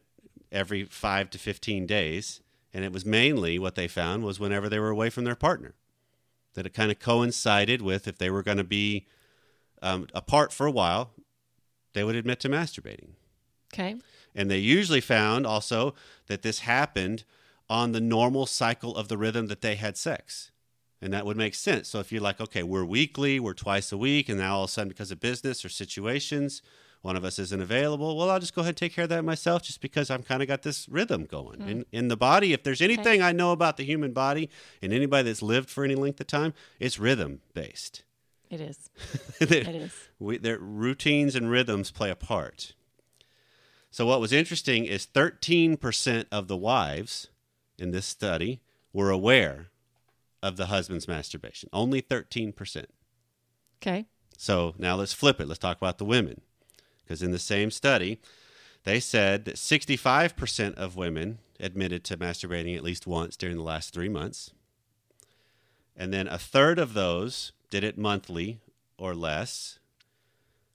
every 0.52 0.84
five 0.86 1.30
to 1.32 1.38
15 1.38 1.86
days. 1.86 2.42
And 2.74 2.84
it 2.84 2.92
was 2.92 3.06
mainly 3.06 3.58
what 3.60 3.76
they 3.76 3.88
found 3.88 4.24
was 4.24 4.40
whenever 4.40 4.68
they 4.68 4.80
were 4.80 4.90
away 4.90 5.10
from 5.10 5.24
their 5.24 5.36
partner. 5.36 5.76
That 6.56 6.66
it 6.66 6.74
kind 6.74 6.92
of 6.92 7.00
coincided 7.00 7.82
with 7.82 8.08
if 8.08 8.18
they 8.18 8.30
were 8.30 8.44
going 8.44 8.58
to 8.58 8.64
be 8.64 9.06
um, 9.86 10.08
apart 10.14 10.52
for 10.52 10.66
a 10.66 10.72
while, 10.72 11.12
they 11.94 12.04
would 12.04 12.16
admit 12.16 12.40
to 12.42 12.50
masturbating. 12.50 13.12
Okay. 13.74 13.96
And 14.34 14.50
they 14.50 14.58
usually 14.58 15.00
found 15.00 15.46
also 15.46 15.94
that 16.28 16.42
this 16.42 16.60
happened 16.60 17.24
on 17.70 17.92
the 17.92 18.02
normal 18.02 18.46
cycle 18.48 18.96
of 18.96 19.08
the 19.08 19.18
rhythm 19.18 19.48
that 19.48 19.62
they 19.62 19.76
had 19.76 19.96
sex. 19.96 20.52
And 21.02 21.14
that 21.14 21.26
would 21.26 21.38
make 21.38 21.54
sense. 21.54 21.90
So 21.90 22.00
if 22.00 22.12
you're 22.12 22.22
like, 22.22 22.42
okay, 22.42 22.64
we're 22.64 22.84
weekly, 22.84 23.40
we're 23.40 23.54
twice 23.54 23.92
a 23.92 23.98
week, 23.98 24.28
and 24.28 24.40
now 24.40 24.56
all 24.56 24.64
of 24.64 24.70
a 24.70 24.74
sudden, 24.74 24.90
because 24.90 25.12
of 25.12 25.20
business 25.20 25.64
or 25.64 25.70
situations, 25.70 26.64
one 27.02 27.16
of 27.16 27.24
us 27.24 27.38
isn't 27.38 27.62
available, 27.62 28.18
well, 28.18 28.32
I'll 28.32 28.40
just 28.40 28.56
go 28.56 28.62
ahead 28.62 28.70
and 28.70 28.78
take 28.78 28.94
care 28.94 29.04
of 29.04 29.10
that 29.12 29.24
myself 29.24 29.62
just 29.62 29.82
because 29.82 30.10
I've 30.10 30.26
kind 30.26 30.42
of 30.42 30.48
got 30.48 30.64
this 30.64 30.90
rhythm 30.90 31.26
going. 31.26 31.62
In, 31.70 31.86
in 31.92 32.08
the 32.08 32.18
body, 32.18 32.54
if 32.54 32.64
there's 32.64 32.82
anything 32.82 33.22
I 33.22 33.32
know 33.32 33.52
about 33.52 33.78
the 33.78 33.84
human 33.84 34.14
body 34.14 34.50
and 34.82 34.92
anybody 34.92 35.30
that's 35.30 35.44
lived 35.44 35.70
for 35.70 35.84
any 35.84 35.94
length 35.94 36.20
of 36.22 36.28
time, 36.28 36.56
it's 36.80 36.98
rhythm 36.98 37.42
based. 37.54 38.05
It 38.50 38.62
is. 38.62 38.90
it 39.40 39.52
is. 39.52 39.94
we, 40.20 40.38
their 40.38 40.60
routines 40.60 41.36
and 41.36 41.50
rhythms 41.50 41.92
play 41.92 42.10
a 42.10 42.16
part. 42.16 42.74
So 43.90 44.06
what 44.06 44.20
was 44.20 44.34
interesting 44.34 44.86
is 44.86 45.08
13% 45.08 46.26
of 46.32 46.48
the 46.48 46.58
wives 46.58 47.30
in 47.78 47.92
this 47.92 48.06
study 48.06 48.62
were 48.92 49.10
aware 49.10 49.68
of 50.44 50.58
the 50.58 50.68
husband's 50.68 51.08
masturbation. 51.08 51.70
Only 51.72 52.02
13%. 52.02 52.86
Okay. 53.82 54.06
So 54.38 54.76
now 54.78 54.96
let's 54.96 55.14
flip 55.14 55.40
it. 55.40 55.48
Let's 55.48 55.60
talk 55.60 55.78
about 55.78 55.98
the 55.98 56.06
women. 56.06 56.42
Because 57.04 57.24
in 57.24 57.32
the 57.32 57.40
same 57.40 57.72
study, 57.72 58.20
they 58.84 59.00
said 59.00 59.46
that 59.46 59.56
65% 59.56 60.76
of 60.76 60.96
women 60.96 61.40
admitted 61.60 62.04
to 62.04 62.18
masturbating 62.18 62.76
at 62.76 62.84
least 62.84 63.08
once 63.08 63.36
during 63.36 63.58
the 63.58 63.64
last 63.64 63.94
three 63.94 64.10
months. 64.10 64.52
And 65.96 66.14
then 66.14 66.28
a 66.28 66.38
third 66.38 66.78
of 66.78 66.94
those 66.94 67.54
did 67.70 67.84
it 67.84 67.98
monthly 67.98 68.60
or 68.98 69.14
less. 69.14 69.80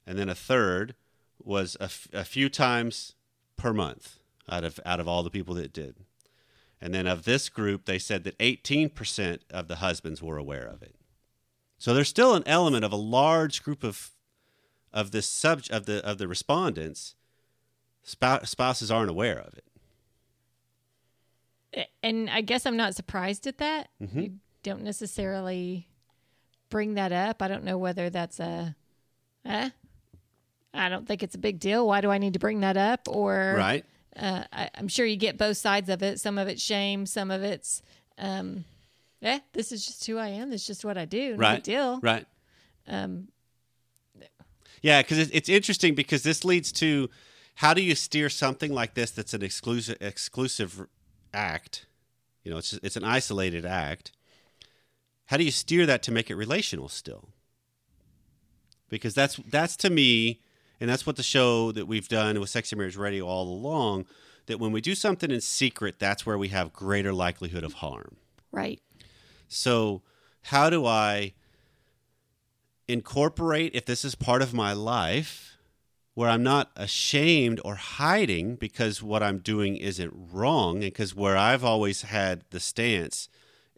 And 0.06 0.18
then 0.18 0.28
a 0.28 0.34
third 0.34 0.94
was 1.42 1.76
a, 1.80 1.84
f- 1.84 2.08
a 2.12 2.24
few 2.24 2.48
times 2.48 3.14
per 3.56 3.72
month 3.72 4.18
out 4.48 4.64
of, 4.64 4.80
out 4.84 5.00
of 5.00 5.08
all 5.08 5.22
the 5.22 5.30
people 5.30 5.54
that 5.54 5.72
did. 5.72 5.96
And 6.80 6.94
then 6.94 7.06
of 7.06 7.24
this 7.24 7.48
group, 7.48 7.84
they 7.84 7.98
said 7.98 8.24
that 8.24 8.38
18% 8.38 9.40
of 9.50 9.68
the 9.68 9.76
husbands 9.76 10.22
were 10.22 10.38
aware 10.38 10.66
of 10.66 10.82
it. 10.82 10.94
So 11.78 11.94
there's 11.94 12.08
still 12.08 12.34
an 12.34 12.42
element 12.46 12.84
of 12.84 12.92
a 12.92 12.96
large 12.96 13.62
group 13.62 13.82
of 13.82 14.10
of 14.92 15.12
this 15.12 15.26
sub 15.26 15.62
of 15.70 15.86
the 15.86 16.04
of 16.04 16.18
the 16.18 16.26
respondents 16.26 17.14
spou- 18.04 18.46
spouses 18.46 18.90
aren't 18.90 19.10
aware 19.10 19.38
of 19.38 19.54
it. 19.54 19.64
And 22.02 22.28
I 22.28 22.40
guess 22.40 22.66
I'm 22.66 22.76
not 22.76 22.96
surprised 22.96 23.46
at 23.46 23.58
that. 23.58 23.88
Mm-hmm. 24.02 24.20
You 24.20 24.32
don't 24.62 24.82
necessarily 24.82 25.88
bring 26.70 26.94
that 26.94 27.12
up. 27.12 27.42
I 27.42 27.48
don't 27.48 27.64
know 27.64 27.76
whether 27.78 28.08
that's 28.10 28.40
a, 28.40 28.74
eh? 29.44 29.70
I 30.72 30.88
don't 30.88 31.06
think 31.06 31.22
it's 31.22 31.34
a 31.34 31.38
big 31.38 31.58
deal. 31.58 31.86
Why 31.86 32.00
do 32.00 32.10
I 32.10 32.18
need 32.18 32.32
to 32.34 32.38
bring 32.38 32.60
that 32.60 32.76
up? 32.76 33.08
Or 33.08 33.54
Right? 33.58 33.84
uh, 34.16 34.44
I, 34.52 34.70
I'm 34.76 34.88
sure 34.88 35.04
you 35.04 35.16
get 35.16 35.36
both 35.36 35.56
sides 35.56 35.88
of 35.88 36.02
it. 36.02 36.20
Some 36.20 36.38
of 36.38 36.48
it's 36.48 36.62
shame. 36.62 37.06
Some 37.06 37.30
of 37.30 37.42
it's, 37.42 37.82
um, 38.18 38.64
eh, 39.20 39.40
this 39.52 39.72
is 39.72 39.84
just 39.84 40.06
who 40.06 40.16
I 40.16 40.28
am. 40.28 40.50
This 40.50 40.62
is 40.62 40.66
just 40.68 40.84
what 40.84 40.96
I 40.96 41.04
do. 41.04 41.32
No 41.32 41.36
Right. 41.38 41.54
big 41.56 41.64
deal. 41.64 41.98
Right. 42.00 42.26
Um, 42.88 43.28
Yeah, 44.82 45.02
because 45.02 45.18
it's, 45.18 45.30
it's 45.34 45.48
interesting 45.48 45.94
because 45.94 46.22
this 46.22 46.44
leads 46.44 46.72
to 46.72 47.10
how 47.56 47.74
do 47.74 47.82
you 47.82 47.94
steer 47.94 48.30
something 48.30 48.72
like 48.72 48.94
this 48.94 49.10
that's 49.10 49.34
an 49.34 49.42
exclusive 49.42 49.98
exclusive 50.00 50.86
act? 51.34 51.86
You 52.44 52.50
know, 52.52 52.58
it's 52.58 52.72
it's 52.82 52.96
an 52.96 53.04
isolated 53.04 53.66
act. 53.66 54.12
How 55.30 55.36
do 55.36 55.44
you 55.44 55.52
steer 55.52 55.86
that 55.86 56.02
to 56.02 56.10
make 56.10 56.28
it 56.28 56.34
relational 56.34 56.88
still? 56.88 57.28
Because 58.88 59.14
that's 59.14 59.36
that's 59.36 59.76
to 59.76 59.88
me, 59.88 60.40
and 60.80 60.90
that's 60.90 61.06
what 61.06 61.14
the 61.14 61.22
show 61.22 61.70
that 61.70 61.86
we've 61.86 62.08
done 62.08 62.40
with 62.40 62.50
Sexy 62.50 62.74
Marriage 62.74 62.96
Radio 62.96 63.26
all 63.26 63.48
along. 63.48 64.06
That 64.46 64.58
when 64.58 64.72
we 64.72 64.80
do 64.80 64.96
something 64.96 65.30
in 65.30 65.40
secret, 65.40 66.00
that's 66.00 66.26
where 66.26 66.36
we 66.36 66.48
have 66.48 66.72
greater 66.72 67.12
likelihood 67.12 67.62
of 67.62 67.74
harm. 67.74 68.16
right. 68.50 68.80
So, 69.46 70.02
how 70.42 70.68
do 70.68 70.84
I 70.84 71.34
incorporate 72.88 73.72
if 73.72 73.86
this 73.86 74.04
is 74.04 74.16
part 74.16 74.42
of 74.42 74.52
my 74.52 74.72
life 74.72 75.56
where 76.14 76.28
I'm 76.28 76.42
not 76.42 76.72
ashamed 76.74 77.60
or 77.64 77.76
hiding 77.76 78.56
because 78.56 79.00
what 79.00 79.22
I'm 79.22 79.38
doing 79.38 79.76
isn't 79.76 80.12
wrong 80.12 80.82
and 80.82 80.92
because 80.92 81.14
where 81.14 81.36
I've 81.36 81.62
always 81.62 82.02
had 82.02 82.42
the 82.50 82.58
stance 82.58 83.28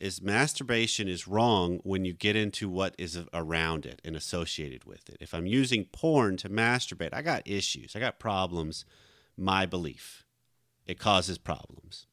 is 0.02 0.20
masturbation 0.20 1.06
is 1.06 1.28
wrong 1.28 1.78
when 1.84 2.04
you 2.04 2.12
get 2.12 2.34
into 2.34 2.68
what 2.68 2.92
is 2.98 3.16
around 3.32 3.86
it 3.86 4.02
and 4.04 4.16
associated 4.16 4.84
with 4.84 5.08
it. 5.08 5.16
If 5.20 5.32
I'm 5.32 5.46
using 5.46 5.84
porn 5.84 6.36
to 6.38 6.48
masturbate, 6.48 7.14
I 7.14 7.22
got 7.22 7.46
issues. 7.46 7.94
I 7.94 8.00
got 8.00 8.18
problems. 8.18 8.84
My 9.36 9.64
belief. 9.64 10.26
It 10.88 10.98
causes 10.98 11.38
problems. 11.38 12.06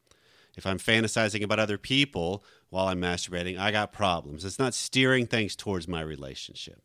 If 0.55 0.67
I'm 0.67 0.77
fantasizing 0.77 1.41
about 1.41 1.57
other 1.57 1.79
people 1.79 2.43
while 2.69 2.87
I'm 2.87 3.01
masturbating, 3.01 3.57
I 3.57 3.71
got 3.71 3.91
problems. 3.91 4.45
It's 4.45 4.59
not 4.59 4.75
steering 4.75 5.25
things 5.25 5.55
towards 5.55 5.87
my 5.87 6.01
relationship. 6.01 6.83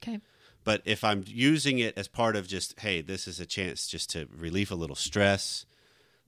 Okay. 0.00 0.20
But 0.62 0.82
if 0.84 1.02
I'm 1.02 1.24
using 1.26 1.80
it 1.80 1.98
as 1.98 2.06
part 2.06 2.36
of 2.36 2.46
just, 2.46 2.78
hey, 2.78 3.00
this 3.00 3.26
is 3.26 3.40
a 3.40 3.46
chance 3.46 3.88
just 3.88 4.08
to 4.10 4.28
relieve 4.32 4.70
a 4.70 4.76
little 4.76 4.94
stress, 4.94 5.66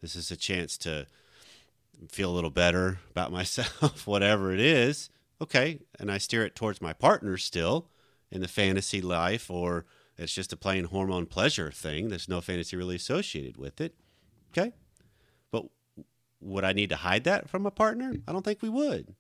this 0.03 0.17
is 0.17 0.33
a 0.33 0.37
chance 0.37 0.77
to 0.79 1.07
feel 2.11 2.31
a 2.31 2.35
little 2.35 2.51
better 2.51 3.01
about 3.11 3.33
myself, 3.41 4.07
whatever 4.07 4.53
it 4.53 4.61
is, 4.61 5.11
okay. 5.41 5.81
And 5.99 6.11
I 6.11 6.19
steer 6.19 6.45
it 6.45 6.55
towards 6.55 6.81
my 6.81 6.93
partner 6.93 7.37
still 7.37 7.89
in 8.31 8.41
the 8.41 8.49
fantasy 8.49 9.01
life, 9.01 9.51
or 9.51 9.87
it's 10.19 10.35
just 10.35 10.53
a 10.53 10.57
plain 10.57 10.85
hormone 10.85 11.27
pleasure 11.27 11.71
thing. 11.71 12.09
There's 12.09 12.29
no 12.29 12.41
fantasy 12.41 12.77
really 12.77 12.97
associated 12.97 13.57
with 13.57 13.81
it. 13.81 13.95
Okay. 14.51 14.73
But 15.51 15.67
would 16.41 16.65
I 16.65 16.73
need 16.73 16.91
to 16.91 16.97
hide 16.97 17.25
that 17.25 17.49
from 17.49 17.67
a 17.67 17.71
partner? 17.71 18.15
I 18.27 18.33
don't 18.33 18.45
think 18.45 18.63
we 18.63 18.69
would. 18.69 19.15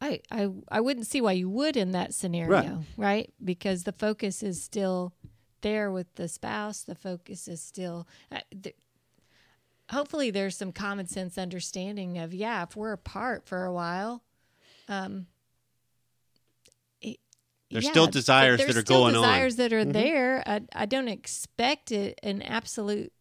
I, 0.00 0.20
I 0.30 0.50
I 0.68 0.80
wouldn't 0.80 1.06
see 1.06 1.22
why 1.22 1.32
you 1.32 1.48
would 1.48 1.76
in 1.76 1.92
that 1.92 2.12
scenario, 2.12 2.84
right? 2.98 3.32
Because 3.42 3.84
the 3.84 3.92
focus 3.92 4.42
is 4.42 4.62
still 4.62 5.14
there 5.62 5.90
with 5.90 6.14
the 6.16 6.28
spouse. 6.28 6.82
The 6.82 6.94
focus 6.94 7.48
is 7.48 7.62
still. 7.62 8.06
Uh, 8.30 8.40
Th- 9.88 9.96
hopefully, 9.96 10.30
there's 10.30 10.56
some 10.56 10.72
common 10.72 11.06
sense 11.06 11.38
understanding 11.38 12.18
of 12.18 12.32
yeah, 12.34 12.62
if 12.62 12.76
we're 12.76 12.92
apart 12.92 13.46
for 13.46 13.64
a 13.64 13.72
while, 13.72 14.22
um, 14.88 15.26
it- 17.00 17.20
There's 17.70 17.88
still 17.88 18.06
desires 18.06 18.58
there's 18.58 18.74
that 18.74 18.80
are 18.80 18.84
still 18.84 19.00
going 19.02 19.16
on. 19.16 19.22
Mm-hmm. 19.22 19.32
Desires 19.32 19.56
that 19.56 19.72
are 19.72 19.84
there. 19.84 20.42
I 20.46 20.60
I 20.74 20.86
don't 20.86 21.08
expect 21.08 21.92
it 21.92 22.18
an 22.22 22.42
absolute 22.42 23.12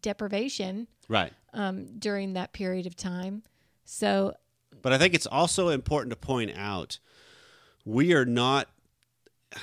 deprivation 0.00 0.88
Right. 1.08 1.32
um, 1.52 1.98
during 1.98 2.32
that 2.34 2.52
period 2.54 2.86
of 2.86 2.96
time. 2.96 3.42
So 3.84 4.34
But 4.82 4.92
I 4.94 4.98
think 4.98 5.14
it's 5.14 5.26
also 5.26 5.68
important 5.68 6.10
to 6.10 6.16
point 6.16 6.52
out 6.56 6.98
we 7.84 8.14
are 8.14 8.24
not, 8.24 8.68
I 9.54 9.58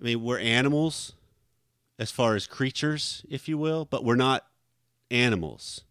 mean, 0.00 0.22
we're 0.22 0.38
animals 0.38 1.14
as 1.98 2.12
far 2.12 2.36
as 2.36 2.46
creatures, 2.46 3.24
if 3.28 3.48
you 3.48 3.58
will, 3.58 3.84
but 3.84 4.04
we're 4.04 4.14
not 4.14 4.46
animals 5.10 5.82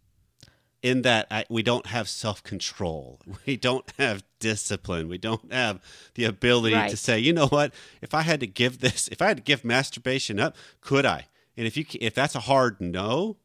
in 0.82 1.02
that 1.02 1.26
I, 1.32 1.46
we 1.50 1.64
don't 1.64 1.88
have 1.88 2.08
self 2.08 2.44
control. 2.44 3.20
We 3.46 3.58
don't 3.58 3.92
have 3.98 4.24
discipline. 4.40 5.08
We 5.08 5.18
don't 5.18 5.52
have 5.52 5.82
the 6.16 6.26
ability 6.26 6.76
Right. 6.76 6.90
to 6.90 6.98
say, 6.98 7.20
you 7.20 7.34
know 7.34 7.48
what, 7.48 7.74
if 8.02 8.14
I 8.14 8.22
had 8.22 8.40
to 8.42 8.48
give 8.48 8.80
this, 8.80 9.08
if 9.08 9.22
I 9.22 9.28
had 9.28 9.38
to 9.38 9.44
give 9.44 9.64
masturbation 9.66 10.40
up, 10.40 10.56
could 10.82 11.06
I? 11.06 11.28
And 11.58 11.66
if 11.66 11.76
you 11.78 11.86
if 12.00 12.14
that's 12.14 12.36
a 12.36 12.42
hard 12.42 12.80
no, 12.82 13.38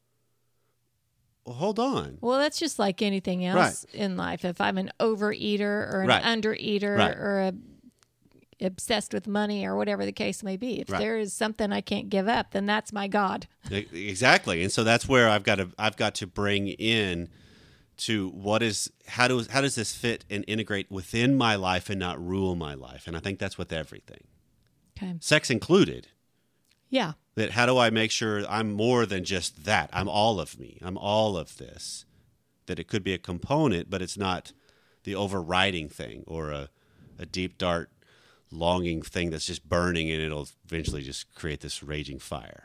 well, 1.46 1.56
hold 1.56 1.78
on. 1.78 2.18
Well, 2.20 2.38
that's 2.38 2.58
just 2.58 2.78
like 2.78 3.00
anything 3.02 3.44
else 3.44 3.84
in 3.94 4.16
life. 4.16 4.44
If 4.44 4.60
I'm 4.60 4.76
an 4.78 4.90
overeater 5.00 5.60
or 5.62 6.02
an 6.02 6.08
Right. 6.08 6.22
undereater 6.22 6.96
Right. 6.96 7.16
or 7.16 7.40
a 7.40 7.52
obsessed 8.60 9.12
with 9.14 9.26
money 9.26 9.64
or 9.66 9.76
whatever 9.76 10.04
the 10.04 10.12
case 10.12 10.42
may 10.42 10.56
be. 10.56 10.80
If 10.80 10.90
Right. 10.90 10.98
there 10.98 11.18
is 11.18 11.32
something 11.32 11.72
I 11.72 11.80
can't 11.80 12.08
give 12.08 12.28
up, 12.28 12.52
then 12.52 12.66
that's 12.66 12.92
my 12.92 13.08
God. 13.08 13.46
Exactly, 13.70 14.62
and 14.62 14.70
so 14.72 14.84
that's 14.84 15.08
where 15.08 15.28
I've 15.28 15.42
got 15.44 15.56
to 15.56 15.70
I've 15.78 15.96
got 15.96 16.14
to 16.16 16.26
bring 16.26 16.68
in 16.68 17.28
to 17.98 18.28
what 18.30 18.62
is 18.62 18.90
how 19.06 19.28
does 19.28 19.46
how 19.48 19.60
does 19.60 19.74
this 19.74 19.92
fit 19.94 20.24
and 20.30 20.44
integrate 20.48 20.90
within 20.90 21.36
my 21.36 21.54
life 21.56 21.90
and 21.90 21.98
not 22.00 22.24
rule 22.24 22.56
my 22.56 22.74
life, 22.74 23.06
and 23.06 23.16
I 23.16 23.20
think 23.20 23.38
that's 23.38 23.58
with 23.58 23.72
everything, 23.72 24.24
Okay. 24.96 25.14
sex 25.20 25.50
included. 25.50 26.08
Yeah. 26.88 27.12
That 27.36 27.52
how 27.52 27.66
do 27.66 27.78
I 27.78 27.90
make 27.90 28.10
sure 28.10 28.44
I'm 28.48 28.72
more 28.72 29.06
than 29.06 29.24
just 29.24 29.64
that? 29.64 29.88
I'm 29.92 30.08
all 30.08 30.40
of 30.40 30.58
me. 30.58 30.78
I'm 30.82 30.98
all 30.98 31.36
of 31.36 31.56
this. 31.58 32.04
That 32.66 32.78
it 32.80 32.88
could 32.88 33.04
be 33.04 33.14
a 33.14 33.18
component, 33.18 33.88
but 33.90 34.02
it's 34.02 34.16
not 34.18 34.52
the 35.04 35.14
overriding 35.14 35.88
thing 35.88 36.24
or 36.26 36.50
a, 36.50 36.68
a 37.18 37.26
deep 37.26 37.56
dark 37.58 37.90
longing 38.52 39.02
thing 39.02 39.30
that's 39.30 39.46
just 39.46 39.68
burning 39.68 40.10
and 40.10 40.20
it'll 40.20 40.48
eventually 40.64 41.02
just 41.02 41.34
create 41.34 41.60
this 41.60 41.82
raging 41.82 42.18
fire. 42.18 42.64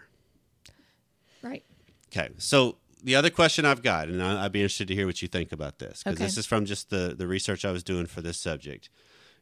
Right. 1.41 1.63
Okay, 2.07 2.29
so 2.37 2.77
the 3.03 3.15
other 3.15 3.29
question 3.29 3.65
I've 3.65 3.83
got, 3.83 4.07
and 4.07 4.21
I'd 4.23 4.51
be 4.51 4.61
interested 4.61 4.87
to 4.87 4.95
hear 4.95 5.05
what 5.05 5.21
you 5.21 5.27
think 5.27 5.51
about 5.51 5.77
this, 5.79 6.03
because 6.03 6.17
Okay. 6.17 6.25
this 6.25 6.37
is 6.37 6.45
from 6.45 6.65
just 6.65 6.89
the, 6.89 7.13
the 7.17 7.27
research 7.27 7.63
I 7.65 7.71
was 7.71 7.83
doing 7.83 8.05
for 8.07 8.21
this 8.21 8.37
subject, 8.39 8.89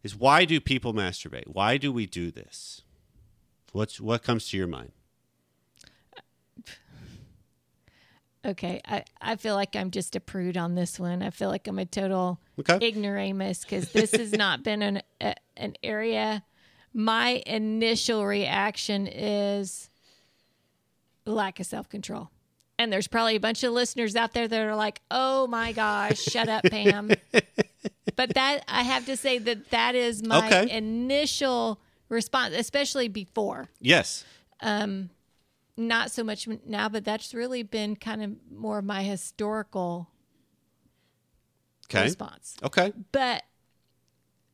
is 0.04 0.16
why 0.16 0.44
do 0.44 0.60
people 0.60 0.94
masturbate? 0.94 1.48
Why 1.48 1.78
do 1.78 1.92
we 1.94 2.06
do 2.06 2.30
this? 2.32 2.82
What's 3.72 4.02
what 4.02 4.22
comes 4.24 4.50
to 4.50 4.58
your 4.58 4.68
mind? 4.68 4.92
Okay. 8.46 8.82
I, 8.86 9.06
I 9.22 9.38
feel 9.38 9.56
like 9.56 9.74
I'm 9.74 9.90
just 9.90 10.18
a 10.18 10.20
prude 10.20 10.58
on 10.58 10.76
this 10.76 11.00
one. 11.00 11.24
I 11.24 11.30
feel 11.30 11.48
like 11.48 11.66
I'm 11.66 11.80
a 11.80 11.86
total 11.86 12.42
Okay. 12.60 12.86
ignoramus 12.86 13.62
because 13.62 13.88
this 13.94 14.12
has 14.12 14.34
not 14.38 14.64
been 14.64 14.82
an 14.82 15.02
a, 15.22 15.36
an 15.58 15.76
area. 15.84 16.44
My 16.94 17.42
initial 17.46 18.26
reaction 18.26 19.08
is 19.08 19.90
lack 21.26 21.60
of 21.60 21.66
self 21.66 21.90
control. 21.90 22.30
And 22.80 22.92
there's 22.92 23.08
probably 23.08 23.36
a 23.36 23.40
bunch 23.40 23.64
of 23.64 23.72
listeners 23.72 24.16
out 24.16 24.34
there 24.34 24.48
that 24.48 24.62
are 24.66 24.76
like, 24.76 25.02
"Oh 25.12 25.48
my 25.48 25.72
gosh, 25.72 26.20
shut 26.20 26.50
up, 26.50 26.70
Pam." 26.70 27.16
but 28.16 28.34
that 28.34 28.64
I 28.68 28.84
have 28.84 29.06
to 29.06 29.16
say 29.16 29.38
that 29.40 29.70
that 29.72 29.96
is 29.96 30.24
my 30.24 30.48
Okay. 30.48 30.76
initial 30.76 31.80
response, 32.10 32.56
especially 32.58 33.08
before. 33.08 33.70
Yes. 33.80 34.26
Um, 34.60 35.10
not 35.78 36.12
so 36.12 36.24
much 36.24 36.48
now, 36.66 36.90
but 36.90 37.04
that's 37.04 37.34
really 37.34 37.64
been 37.64 37.96
kind 37.96 38.24
of 38.24 38.32
more 38.52 38.80
of 38.80 38.86
my 38.86 39.04
historical 39.04 40.10
Okay. 41.88 42.04
response. 42.04 42.56
Okay. 42.64 42.92
but 43.12 43.44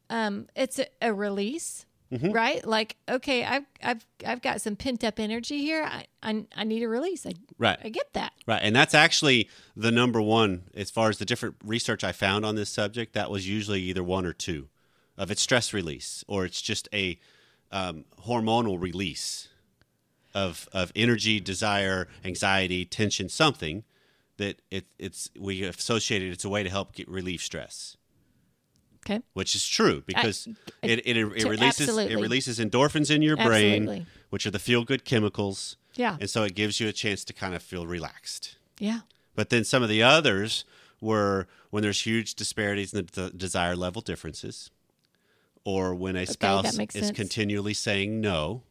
um 0.10 0.48
it's 0.56 0.80
a, 0.80 0.88
a 1.02 1.14
release 1.14 1.86
Mm-hmm. 2.12 2.32
right 2.32 2.66
like 2.66 2.96
okay 3.08 3.46
i've 3.46 3.66
i've 3.84 4.04
i've 4.26 4.42
got 4.42 4.62
some 4.62 4.76
pent 4.76 5.04
up 5.04 5.20
energy 5.20 5.60
here 5.60 5.84
i 5.84 6.06
i, 6.24 6.44
I 6.56 6.64
need 6.64 6.82
a 6.82 6.88
release 6.88 7.24
I, 7.28 7.34
Right. 7.60 7.78
i 7.84 7.90
get 7.90 8.14
that 8.14 8.34
Right. 8.48 8.62
And 8.64 8.76
that's 8.76 8.96
actually 8.96 9.48
the 9.78 9.92
number 9.92 10.20
one 10.20 10.64
as 10.74 10.90
far 10.90 11.10
as 11.10 11.20
the 11.20 11.26
different 11.26 11.58
research 11.64 12.04
I 12.04 12.12
found 12.14 12.48
on 12.48 12.56
this 12.56 12.72
subject. 12.72 13.14
That 13.14 13.30
was 13.30 13.48
usually 13.48 13.82
either 13.84 14.04
one 14.04 14.26
or 14.26 14.34
two 14.34 14.70
of 15.20 15.30
its 15.30 15.44
stress 15.44 15.72
release, 15.72 16.24
or 16.28 16.46
it's 16.46 16.64
just 16.64 16.90
a 16.92 17.20
um, 17.72 18.06
hormonal 18.26 18.82
release 18.82 19.50
of 20.34 20.68
of 20.74 20.92
energy, 20.96 21.40
desire, 21.40 22.08
anxiety, 22.26 22.86
tension, 22.86 23.30
something 23.30 23.84
that 24.38 24.62
it, 24.72 24.86
it's 24.98 25.30
we 25.38 25.64
associated. 25.64 26.32
It's 26.34 26.46
a 26.46 26.50
way 26.50 26.64
to 26.64 26.70
help 26.72 26.96
get 26.96 27.08
relieve 27.08 27.42
stress. 27.42 27.98
Okay 29.10 29.22
which 29.34 29.56
is 29.56 29.68
true 29.68 30.04
because 30.06 30.48
I- 30.84 30.88
it, 30.88 31.00
it, 31.06 31.18
it 31.18 31.40
to- 31.40 31.50
releases 31.50 31.98
it 31.98 32.16
releases 32.16 32.60
endorphins 32.60 33.10
in 33.14 33.22
your 33.22 33.36
brain, 33.38 33.84
Absolutely. 33.84 34.06
which 34.30 34.46
are 34.46 34.52
the 34.52 34.60
feel 34.60 34.84
good 34.84 35.04
chemicals. 35.06 35.78
Yeah. 35.96 36.18
and 36.22 36.30
so 36.30 36.44
it 36.44 36.56
gives 36.56 36.80
you 36.80 36.88
a 36.88 36.94
chance 36.94 37.24
to 37.26 37.34
kind 37.34 37.54
of 37.56 37.62
feel 37.64 37.86
relaxed. 37.88 38.58
yeah 38.80 39.00
But 39.36 39.50
then 39.50 39.64
some 39.64 39.84
of 39.84 39.90
the 39.90 40.04
others 40.04 40.64
were 41.02 41.48
when 41.72 41.82
there's 41.84 42.02
huge 42.06 42.36
disparities 42.36 42.94
in 42.94 43.08
the 43.14 43.30
desire 43.32 43.76
level 43.76 44.02
differences, 44.02 44.70
or 45.66 45.94
when 45.96 46.16
a 46.16 46.26
spouse 46.26 46.76
that 46.78 46.96
is 46.96 47.06
sense. 47.08 47.16
continually 47.16 47.74
saying 47.74 48.22
no, 48.22 48.64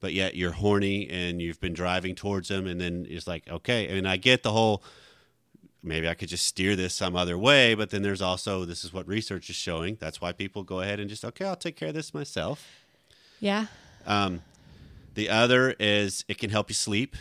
but 0.00 0.12
yet 0.12 0.34
you're 0.36 0.52
horny 0.52 1.08
and 1.08 1.40
you've 1.42 1.60
been 1.60 1.74
driving 1.74 2.14
towards 2.14 2.48
them, 2.48 2.66
and 2.66 2.80
then 2.80 3.06
it's 3.08 3.26
like, 3.26 3.48
okay, 3.48 3.90
I 3.90 3.94
mean, 3.94 4.06
I 4.06 4.16
get 4.16 4.42
the 4.42 4.52
whole. 4.52 4.82
Maybe 5.88 6.08
I 6.08 6.14
could 6.14 6.28
just 6.28 6.46
steer 6.46 6.76
this 6.76 6.94
some 6.94 7.16
other 7.16 7.36
way, 7.38 7.74
but 7.74 7.90
then 7.90 8.02
there's 8.02 8.22
also 8.22 8.64
this 8.64 8.84
is 8.84 8.92
what 8.92 9.08
research 9.08 9.48
is 9.50 9.56
showing. 9.56 9.96
That's 9.98 10.20
why 10.20 10.32
people 10.32 10.62
go 10.62 10.80
ahead 10.80 11.00
and 11.00 11.08
just 11.08 11.24
okay, 11.24 11.44
I'll 11.46 11.56
take 11.56 11.76
care 11.76 11.88
of 11.88 11.94
this 11.94 12.12
myself. 12.14 12.64
yeah 13.40 13.66
Um, 14.06 14.42
the 15.14 15.28
other 15.30 15.74
is 15.80 16.24
it 16.28 16.38
can 16.38 16.50
help 16.50 16.68
you 16.70 16.74
sleep. 16.74 17.16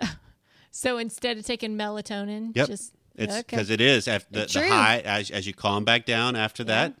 so 0.70 0.98
instead 0.98 1.38
of 1.38 1.44
taking 1.44 1.76
melatonin 1.76 2.56
Yep. 2.56 2.66
just 2.66 2.94
It's 3.14 3.32
okay. 3.34 3.44
because 3.56 3.70
it 3.70 3.80
is 3.80 4.08
after 4.08 4.40
the, 4.40 4.46
the 4.46 4.68
high 4.68 5.00
as 5.00 5.30
as 5.30 5.46
you 5.46 5.52
calm 5.54 5.84
back 5.84 6.06
down 6.06 6.34
after 6.36 6.64
that. 6.64 6.94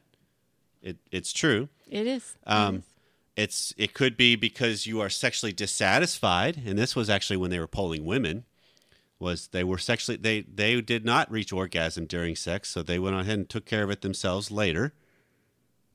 It 0.82 0.98
it's 1.10 1.32
true. 1.32 1.68
it 1.88 2.06
is 2.06 2.36
Um, 2.46 2.82
it's 3.36 3.72
it 3.78 3.94
could 3.94 4.16
be 4.16 4.36
because 4.36 4.86
you 4.86 5.00
are 5.00 5.08
sexually 5.08 5.52
dissatisfied, 5.52 6.60
and 6.66 6.78
this 6.78 6.94
was 6.94 7.08
actually 7.08 7.38
when 7.38 7.50
they 7.50 7.58
were 7.58 7.66
polling 7.68 8.04
women. 8.04 8.44
Was 9.22 9.46
they 9.48 9.62
were 9.64 9.78
sexually 9.78 10.18
they 10.18 10.40
they 10.42 10.80
did 10.80 11.04
not 11.04 11.30
reach 11.30 11.52
orgasm 11.52 12.06
during 12.06 12.34
sex, 12.36 12.68
so 12.68 12.82
they 12.82 12.98
went 12.98 13.16
ahead 13.16 13.38
and 13.38 13.48
took 13.48 13.64
care 13.64 13.84
of 13.84 13.90
it 13.90 14.02
themselves 14.02 14.50
later, 14.50 14.92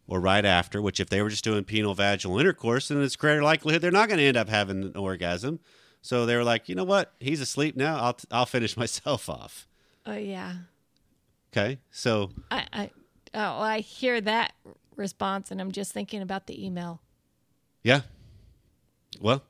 or 0.08 0.20
right 0.20 0.46
after. 0.46 0.82
Which 0.82 1.00
if 1.00 1.10
they 1.10 1.22
were 1.22 1.30
just 1.30 1.44
doing 1.44 1.64
penile 1.66 1.96
vaginal 1.96 2.40
intercourse, 2.40 2.88
then 2.88 3.02
it's 3.02 3.16
greater 3.16 3.44
likelihood 3.44 3.82
they're 3.82 3.92
not 3.92 4.08
going 4.08 4.20
to 4.20 4.24
end 4.26 4.38
up 4.38 4.50
having 4.50 4.82
an 4.84 4.96
orgasm. 4.96 5.60
So 6.02 6.26
they 6.26 6.36
were 6.38 6.44
like, 6.44 6.70
you 6.70 6.76
know 6.76 6.86
what, 6.86 7.14
he's 7.20 7.42
asleep 7.42 7.76
now. 7.76 7.98
I'll 8.00 8.18
I'll 8.32 8.46
finish 8.46 8.78
myself 8.84 9.30
off. 9.30 9.68
oh 10.06 10.16
yeah 10.16 10.54
Okay, 11.52 11.80
so 11.92 12.30
i 12.50 12.66
i 12.72 12.92
oh 13.34 13.60
i 13.60 13.80
hear 13.80 14.22
that 14.22 14.54
response 14.96 15.52
and 15.52 15.60
i'm 15.62 15.72
just 15.72 15.92
thinking 15.92 16.22
about 16.22 16.48
the 16.48 16.66
email 16.66 17.02
yeah, 17.84 18.02
well, 19.22 19.44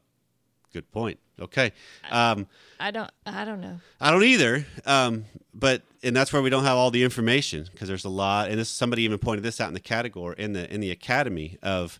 good 0.73 0.91
point. 0.91 1.19
Okay, 1.39 1.71
um, 2.09 2.47
i 2.79 2.89
don't 2.91 3.11
i 3.25 3.45
don't 3.45 3.61
know 3.61 3.79
I 4.01 4.11
don't 4.11 4.23
either. 4.23 4.65
Um, 4.85 5.25
but 5.53 5.81
and 6.03 6.15
that's 6.15 6.31
where 6.33 6.41
we 6.41 6.49
don't 6.49 6.63
have 6.63 6.77
all 6.77 6.91
the 6.91 7.03
information 7.03 7.67
because 7.71 7.87
there's 7.87 8.05
a 8.05 8.09
lot. 8.09 8.49
And 8.49 8.59
this 8.59 8.69
somebody 8.69 9.03
even 9.03 9.17
pointed 9.19 9.43
this 9.43 9.59
out 9.61 9.67
in 9.67 9.73
the 9.73 9.79
category 9.79 10.35
in 10.37 10.53
the 10.53 10.71
in 10.73 10.81
the 10.81 10.91
academy 10.91 11.57
of 11.61 11.99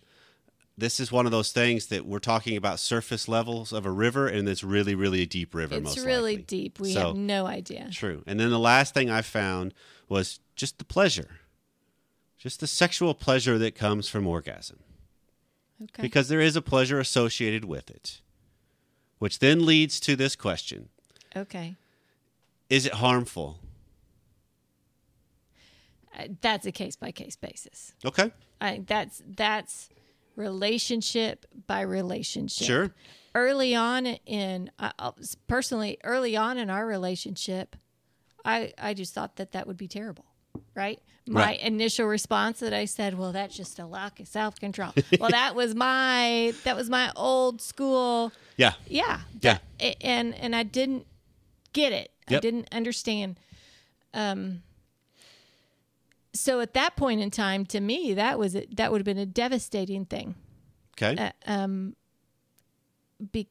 this 0.76 1.00
is 1.00 1.10
one 1.10 1.26
of 1.26 1.32
those 1.32 1.50
things 1.50 1.86
that 1.86 2.06
we're 2.06 2.20
talking 2.20 2.56
about 2.56 2.78
surface 2.78 3.26
levels 3.28 3.72
of 3.72 3.84
a 3.84 3.90
river 3.90 4.28
and 4.28 4.48
it's 4.48 4.62
really 4.62 4.94
really 4.94 5.22
a 5.22 5.26
deep 5.26 5.54
river. 5.54 5.74
it's 5.76 5.98
really 5.98 6.36
likely. 6.36 6.44
deep 6.44 6.78
we 6.80 6.92
So- 6.92 7.08
have 7.08 7.16
no 7.16 7.46
idea 7.46 7.88
True. 7.92 8.22
And 8.26 8.38
then 8.38 8.50
the 8.50 8.58
last 8.60 8.94
thing 8.94 9.10
I 9.10 9.22
found 9.22 9.74
was 10.08 10.38
just 10.54 10.78
the 10.78 10.84
pleasure, 10.84 11.40
just 12.38 12.60
the 12.60 12.66
sexual 12.68 13.12
pleasure 13.14 13.58
that 13.58 13.74
comes 13.74 14.08
from 14.08 14.26
orgasm 14.26 14.78
okay 15.82 16.02
because 16.02 16.28
there 16.28 16.40
is 16.40 16.54
a 16.56 16.62
pleasure 16.62 17.00
associated 17.00 17.64
with 17.64 17.90
it, 17.90 18.20
which 19.18 19.38
then 19.38 19.64
leads 19.66 20.00
to 20.00 20.16
this 20.16 20.36
question: 20.36 20.88
okay 21.36 21.76
Is 22.68 22.86
it 22.86 22.94
harmful? 22.94 23.58
Uh, 26.18 26.28
that's 26.40 26.66
a 26.66 26.72
case 26.72 26.96
by 26.96 27.10
case 27.12 27.36
basis 27.36 27.92
Okay. 28.04 28.32
I 28.60 28.82
that's 28.86 29.22
that's 29.36 29.88
relationship 30.36 31.46
by 31.66 31.80
relationship. 31.80 32.66
Sure. 32.66 32.90
Early 33.34 33.74
on 33.74 34.06
in 34.06 34.70
I 34.78 34.92
I'll- 34.98 35.16
personally, 35.46 35.98
early 36.04 36.36
on 36.36 36.58
in 36.58 36.70
our 36.70 36.86
relationship, 36.86 37.76
I 38.44 38.72
I 38.78 38.94
just 38.94 39.14
thought 39.14 39.36
that 39.36 39.52
that 39.52 39.66
would 39.66 39.76
be 39.76 39.86
terrible. 39.88 40.24
Right. 40.74 41.00
My 41.28 41.40
Right. 41.44 41.60
initial 41.60 42.06
response 42.06 42.60
that 42.60 42.72
I 42.72 42.86
said, 42.86 43.18
"Well, 43.18 43.32
that's 43.32 43.56
just 43.56 43.78
a 43.78 43.86
lack 43.86 44.18
of 44.20 44.26
self 44.28 44.58
control." 44.58 44.92
well, 45.20 45.30
that 45.30 45.54
was 45.54 45.74
my 45.74 46.52
that 46.64 46.74
was 46.76 46.88
my 46.88 47.12
old 47.16 47.60
school. 47.60 48.32
Yeah. 48.56 48.72
Yeah. 48.88 49.20
Yeah. 49.40 49.58
A- 49.80 49.96
and 50.02 50.34
and 50.34 50.56
I 50.56 50.62
didn't 50.62 51.06
get 51.72 51.92
it. 51.92 52.10
I 52.28 52.38
didn't 52.38 52.68
understand. 52.72 53.38
Um 54.14 54.62
so 56.34 56.60
at 56.60 56.74
that 56.74 56.94
point 56.96 57.20
in 57.20 57.30
time 57.30 57.64
to 57.66 57.80
me 57.80 58.14
that 58.14 58.38
was 58.38 58.54
a, 58.54 58.64
that 58.72 58.92
would 58.92 59.00
have 59.00 59.04
been 59.06 59.18
a 59.18 59.26
devastating 59.26 60.04
thing 60.04 60.34
Okay. 61.00 61.16
uh, 61.46 61.50
um 61.50 61.96
be, 63.32 63.48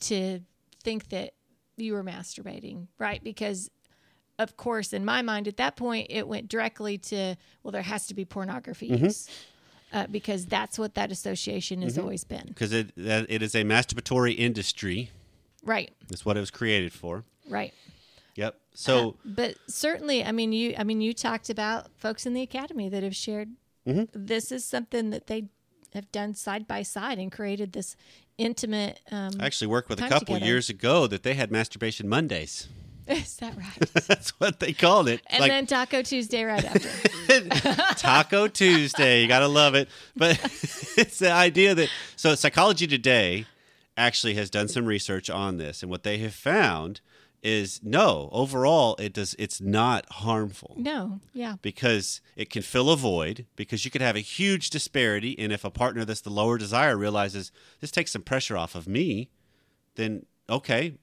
to 0.00 0.40
think 0.82 1.08
that 1.10 1.32
you 1.78 1.92
were 1.94 2.02
masturbating, 2.04 2.88
right? 2.98 3.22
Because 3.22 3.70
of 4.38 4.56
course 4.56 4.92
in 4.92 5.04
my 5.04 5.22
mind 5.22 5.48
at 5.48 5.56
that 5.56 5.76
point 5.76 6.06
it 6.10 6.26
went 6.28 6.48
directly 6.48 6.98
to 6.98 7.36
well 7.62 7.72
there 7.72 7.82
has 7.82 8.06
to 8.06 8.14
be 8.14 8.24
pornography 8.24 8.90
Mm-hmm. 8.90 9.04
use. 9.06 9.28
Uh, 9.92 10.04
because 10.08 10.46
that's 10.46 10.78
what 10.80 10.94
that 10.96 11.12
association 11.12 11.80
has 11.80 11.96
always 11.96 12.24
been. 12.24 12.44
Because 12.48 12.72
it 12.72 12.92
that- 12.96 13.24
it 13.30 13.40
is 13.40 13.54
a 13.54 13.62
masturbatory 13.62 14.36
industry. 14.36 15.10
Right. 15.62 15.92
That's 16.08 16.24
what 16.24 16.36
it 16.36 16.40
was 16.40 16.50
created 16.50 16.92
for. 16.92 17.24
Right. 17.48 17.72
Yep. 18.34 18.58
So 18.74 19.16
but 19.24 19.54
certainly, 19.68 20.24
I 20.24 20.32
mean, 20.32 20.52
you, 20.52 20.74
I 20.76 20.82
mean, 20.84 21.00
you 21.00 21.14
talked 21.14 21.48
about 21.50 21.86
folks 21.96 22.26
in 22.26 22.34
the 22.34 22.42
academy 22.42 22.88
that 22.88 23.02
have 23.04 23.14
shared 23.16 23.50
this 24.12 24.50
is 24.50 24.64
something 24.64 25.10
that 25.10 25.28
they 25.28 25.48
have 25.94 26.10
done 26.10 26.34
side 26.34 26.66
by 26.66 26.82
side 26.82 27.18
and 27.20 27.30
created 27.30 27.72
this 27.72 27.96
intimate. 28.36 29.00
Um, 29.12 29.30
I 29.40 29.46
actually 29.46 29.68
worked 29.68 29.88
with 29.88 30.00
a 30.00 30.08
couple 30.08 30.34
together. 30.34 30.44
years 30.46 30.68
ago 30.68 31.06
that 31.06 31.22
they 31.22 31.34
had 31.34 31.52
masturbation 31.52 32.08
Mondays. 32.08 32.68
Is 33.08 33.36
that 33.36 33.56
right? 33.56 33.90
That's 34.06 34.30
what 34.40 34.60
they 34.60 34.72
called 34.72 35.08
it. 35.08 35.22
And 35.26 35.40
Like, 35.40 35.50
then 35.50 35.66
Taco 35.66 36.02
Tuesday 36.02 36.44
right 36.44 36.64
after. 36.64 37.94
Taco 37.96 38.48
Tuesday. 38.48 39.22
You 39.22 39.28
got 39.28 39.40
to 39.40 39.48
love 39.48 39.74
it. 39.74 39.88
But 40.16 40.38
it's 40.96 41.18
the 41.18 41.32
idea 41.32 41.74
that 41.74 41.88
so 42.16 42.34
Psychology 42.34 42.86
Today 42.86 43.46
actually 43.96 44.34
has 44.34 44.50
done 44.50 44.68
some 44.68 44.86
research 44.86 45.30
on 45.30 45.56
this, 45.56 45.82
and 45.82 45.90
what 45.90 46.02
they 46.02 46.18
have 46.18 46.34
found 46.34 47.00
is 47.42 47.80
no, 47.82 48.28
overall, 48.32 48.96
it 48.96 49.12
does. 49.12 49.36
It's 49.38 49.60
not 49.60 50.04
harmful 50.10 50.74
no, 50.76 51.20
yeah, 51.32 51.56
because 51.62 52.20
it 52.34 52.50
can 52.50 52.62
fill 52.62 52.90
a 52.90 52.96
void 52.96 53.46
because 53.54 53.84
you 53.84 53.90
could 53.90 54.00
have 54.00 54.16
a 54.16 54.20
huge 54.20 54.68
disparity 54.70 55.38
and 55.38 55.52
if 55.52 55.64
a 55.64 55.70
partner 55.70 56.04
that's 56.04 56.22
the 56.22 56.30
lower 56.30 56.58
desire 56.58 56.96
realizes 56.96 57.52
this 57.80 57.90
takes 57.92 58.10
some 58.12 58.22
pressure 58.22 58.56
off 58.56 58.74
of 58.74 58.88
me 58.88 59.30
then 59.94 60.26
okay 60.50 60.94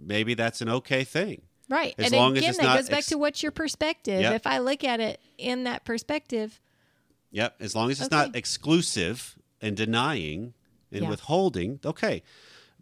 maybe 0.00 0.34
that's 0.34 0.60
an 0.60 0.68
okay 0.68 1.04
thing 1.04 1.42
right. 1.68 1.94
As 1.98 2.06
and 2.06 2.14
long 2.14 2.32
as 2.32 2.38
again, 2.38 2.48
it's 2.50 2.58
that 2.58 2.76
goes 2.76 2.88
back 2.88 2.98
ex- 2.98 3.06
to 3.08 3.18
what's 3.18 3.42
your 3.42 3.52
perspective. 3.52 4.20
Yep. 4.22 4.34
If 4.34 4.46
I 4.46 4.58
look 4.58 4.84
at 4.84 5.00
it 5.00 5.20
in 5.36 5.64
that 5.64 5.84
perspective, 5.84 6.60
Yep. 7.30 7.56
As 7.60 7.74
long 7.76 7.90
as 7.90 8.00
it's 8.00 8.10
not 8.10 8.34
exclusive 8.34 9.36
and 9.60 9.76
denying 9.76 10.54
and 10.90 11.02
Yeah. 11.02 11.10
withholding, 11.10 11.78
okay. 11.84 12.22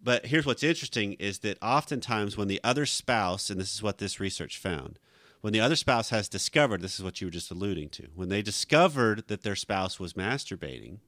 But 0.00 0.26
here's 0.26 0.46
what's 0.46 0.62
interesting 0.62 1.14
is 1.14 1.40
that 1.40 1.59
oftentimes 1.61 2.37
when 2.37 2.46
the 2.46 2.61
other 2.62 2.87
spouse, 2.87 3.50
and 3.50 3.61
this 3.61 3.74
is 3.74 3.83
what 3.83 3.98
this 3.98 4.20
research 4.20 4.57
found, 4.57 5.00
when 5.40 5.52
the 5.52 5.59
other 5.61 5.74
spouse 5.74 6.11
has 6.11 6.29
discovered, 6.29 6.81
this 6.81 6.94
is 6.96 7.02
what 7.02 7.20
you 7.20 7.26
were 7.26 7.33
just 7.33 7.50
alluding 7.50 7.88
to, 7.90 8.05
when 8.14 8.29
they 8.29 8.40
discovered 8.40 9.26
that 9.26 9.42
their 9.42 9.57
spouse 9.57 9.98
was 9.98 10.12
masturbating, 10.12 10.98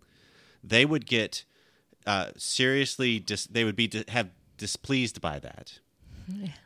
they 0.65 0.85
would 0.85 1.07
get 1.07 1.45
uh, 2.07 2.31
seriously, 2.37 3.21
dis- 3.21 3.47
they 3.47 3.63
would 3.65 3.77
be 3.77 3.87
di- 3.87 4.05
have 4.09 4.31
displeased 4.57 5.21
by 5.21 5.39
that, 5.39 5.79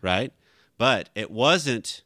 right? 0.01 0.33
But 0.79 1.11
it 1.15 1.31
wasn't. 1.31 2.03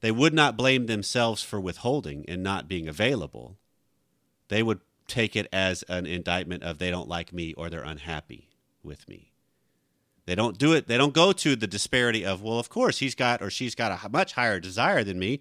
They 0.00 0.10
would 0.10 0.34
not 0.34 0.56
blame 0.56 0.86
themselves 0.86 1.42
for 1.42 1.60
withholding 1.60 2.24
and 2.28 2.42
not 2.42 2.68
being 2.68 2.88
available 2.88 3.58
they 4.50 4.62
would 4.62 4.80
take 5.06 5.34
it 5.34 5.48
as 5.52 5.82
an 5.84 6.04
indictment 6.06 6.62
of 6.62 6.78
they 6.78 6.90
don't 6.90 7.08
like 7.08 7.32
me 7.32 7.54
or 7.54 7.70
they're 7.70 7.82
unhappy 7.82 8.50
with 8.82 9.08
me. 9.08 9.32
They 10.26 10.34
don't 10.34 10.58
do 10.58 10.74
it. 10.74 10.86
They 10.86 10.98
don't 10.98 11.14
go 11.14 11.32
to 11.32 11.56
the 11.56 11.66
disparity 11.66 12.26
of, 12.26 12.42
well, 12.42 12.58
of 12.58 12.68
course, 12.68 12.98
he's 12.98 13.14
got 13.14 13.40
or 13.40 13.48
she's 13.48 13.74
got 13.74 14.04
a 14.04 14.08
much 14.08 14.34
higher 14.34 14.60
desire 14.60 15.02
than 15.02 15.18
me. 15.18 15.40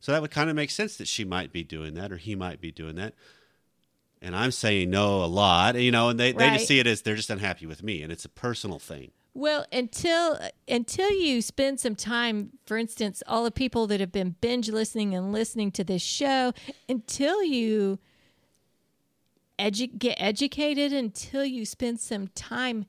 So 0.00 0.12
that 0.12 0.20
would 0.20 0.30
kind 0.30 0.50
of 0.50 0.56
make 0.56 0.70
sense 0.70 0.96
that 0.96 1.08
she 1.08 1.24
might 1.24 1.52
be 1.52 1.64
doing 1.64 1.94
that 1.94 2.12
or 2.12 2.18
he 2.18 2.34
might 2.34 2.60
be 2.60 2.70
doing 2.70 2.96
that. 2.96 3.14
And 4.20 4.36
I'm 4.36 4.50
saying 4.50 4.90
no 4.90 5.24
a 5.24 5.26
lot, 5.26 5.76
you 5.76 5.90
know, 5.92 6.08
and 6.08 6.18
they, 6.18 6.32
they 6.32 6.50
just 6.50 6.66
see 6.66 6.80
it 6.80 6.86
as 6.86 7.02
they're 7.02 7.16
just 7.16 7.30
unhappy 7.30 7.66
with 7.66 7.82
me 7.82 8.02
and 8.02 8.12
it's 8.12 8.24
a 8.24 8.28
personal 8.28 8.80
thing. 8.80 9.12
Well, 9.38 9.64
until 9.70 10.36
until 10.66 11.12
you 11.12 11.42
spend 11.42 11.78
some 11.78 11.94
time, 11.94 12.50
for 12.66 12.76
instance, 12.76 13.22
all 13.28 13.44
the 13.44 13.52
people 13.52 13.86
that 13.86 14.00
have 14.00 14.10
been 14.10 14.34
binge 14.40 14.68
listening 14.68 15.14
and 15.14 15.30
listening 15.32 15.70
to 15.72 15.84
this 15.84 16.02
show, 16.02 16.52
until 16.88 17.44
you 17.44 18.00
edu- 19.58 19.96
get 19.96 20.16
educated, 20.20 20.92
until 20.92 21.44
you 21.44 21.64
spend 21.64 22.00
some 22.00 22.26
time 22.28 22.86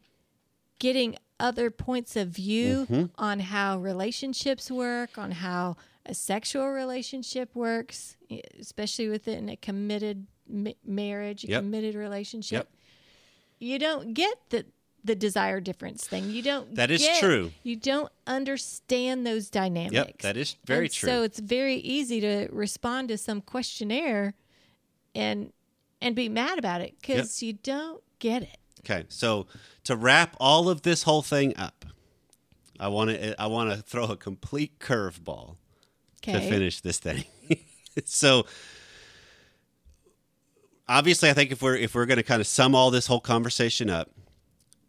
getting 0.80 1.18
other 1.40 1.70
points 1.70 2.16
of 2.16 2.30
view 2.30 2.88
Mm-hmm. 2.90 3.06
on 3.20 3.40
how 3.42 3.78
relationships 3.78 4.72
work, 4.72 5.20
on 5.20 5.30
how 5.32 5.78
a 6.06 6.16
sexual 6.16 6.70
relationship 6.70 7.54
works, 7.54 8.18
especially 8.60 9.08
within 9.08 9.50
a 9.50 9.56
committed 9.56 10.26
ma- 10.48 10.72
marriage, 10.84 11.44
a 11.44 11.50
Yep. 11.50 11.62
committed 11.62 11.94
relationship 11.96 12.68
Yep. 12.68 12.70
you 13.60 13.78
don't 13.78 14.14
get 14.16 14.36
the 14.50 14.66
the 15.04 15.16
desire 15.16 15.60
difference 15.60 16.06
thing. 16.06 16.30
You 16.30 16.42
don't. 16.42 16.76
That 16.76 16.92
is 16.92 17.02
get- 17.02 17.20
true. 17.20 17.52
You 17.64 17.76
don't 17.76 18.12
understand 18.28 19.26
those 19.26 19.50
dynamics. 19.50 19.94
Yep, 19.94 20.22
that 20.22 20.38
is 20.38 20.56
very 20.66 20.86
And 20.86 20.94
true. 20.94 21.10
So 21.10 21.24
it's 21.24 21.40
very 21.40 21.76
easy 21.76 22.20
to 22.22 22.48
respond 22.52 23.10
to 23.10 23.18
some 23.18 23.42
questionnaire, 23.42 24.36
and 25.16 25.52
and 26.02 26.16
be 26.16 26.30
mad 26.30 26.60
about 26.60 26.82
it 26.82 26.96
because 27.00 27.42
you 27.42 27.54
don't 27.54 28.02
get 28.20 28.44
it. 28.44 28.58
Okay, 28.82 29.06
so 29.10 29.48
to 29.84 29.96
wrap 29.96 30.36
all 30.40 30.70
of 30.70 30.84
this 30.84 31.04
whole 31.04 31.22
thing 31.22 31.56
up, 31.58 31.86
I 32.80 32.88
want 32.88 33.10
to 33.10 33.42
I 33.42 33.48
want 33.48 33.72
to 33.72 33.78
throw 33.82 34.06
a 34.06 34.16
complete 34.18 34.80
curveball 34.80 35.58
to 36.22 36.40
finish 36.40 36.82
this 36.82 36.98
thing. 37.00 37.26
so 38.06 38.46
obviously 40.88 41.30
I 41.30 41.34
think 41.34 41.52
if 41.52 41.62
we're 41.62 41.76
if 41.76 41.96
we're 41.96 42.06
going 42.06 42.18
to 42.18 42.24
kind 42.24 42.42
of 42.42 42.48
sum 42.48 42.76
all 42.76 42.92
this 42.92 43.08
whole 43.08 43.20
conversation 43.20 43.90
up, 43.90 44.10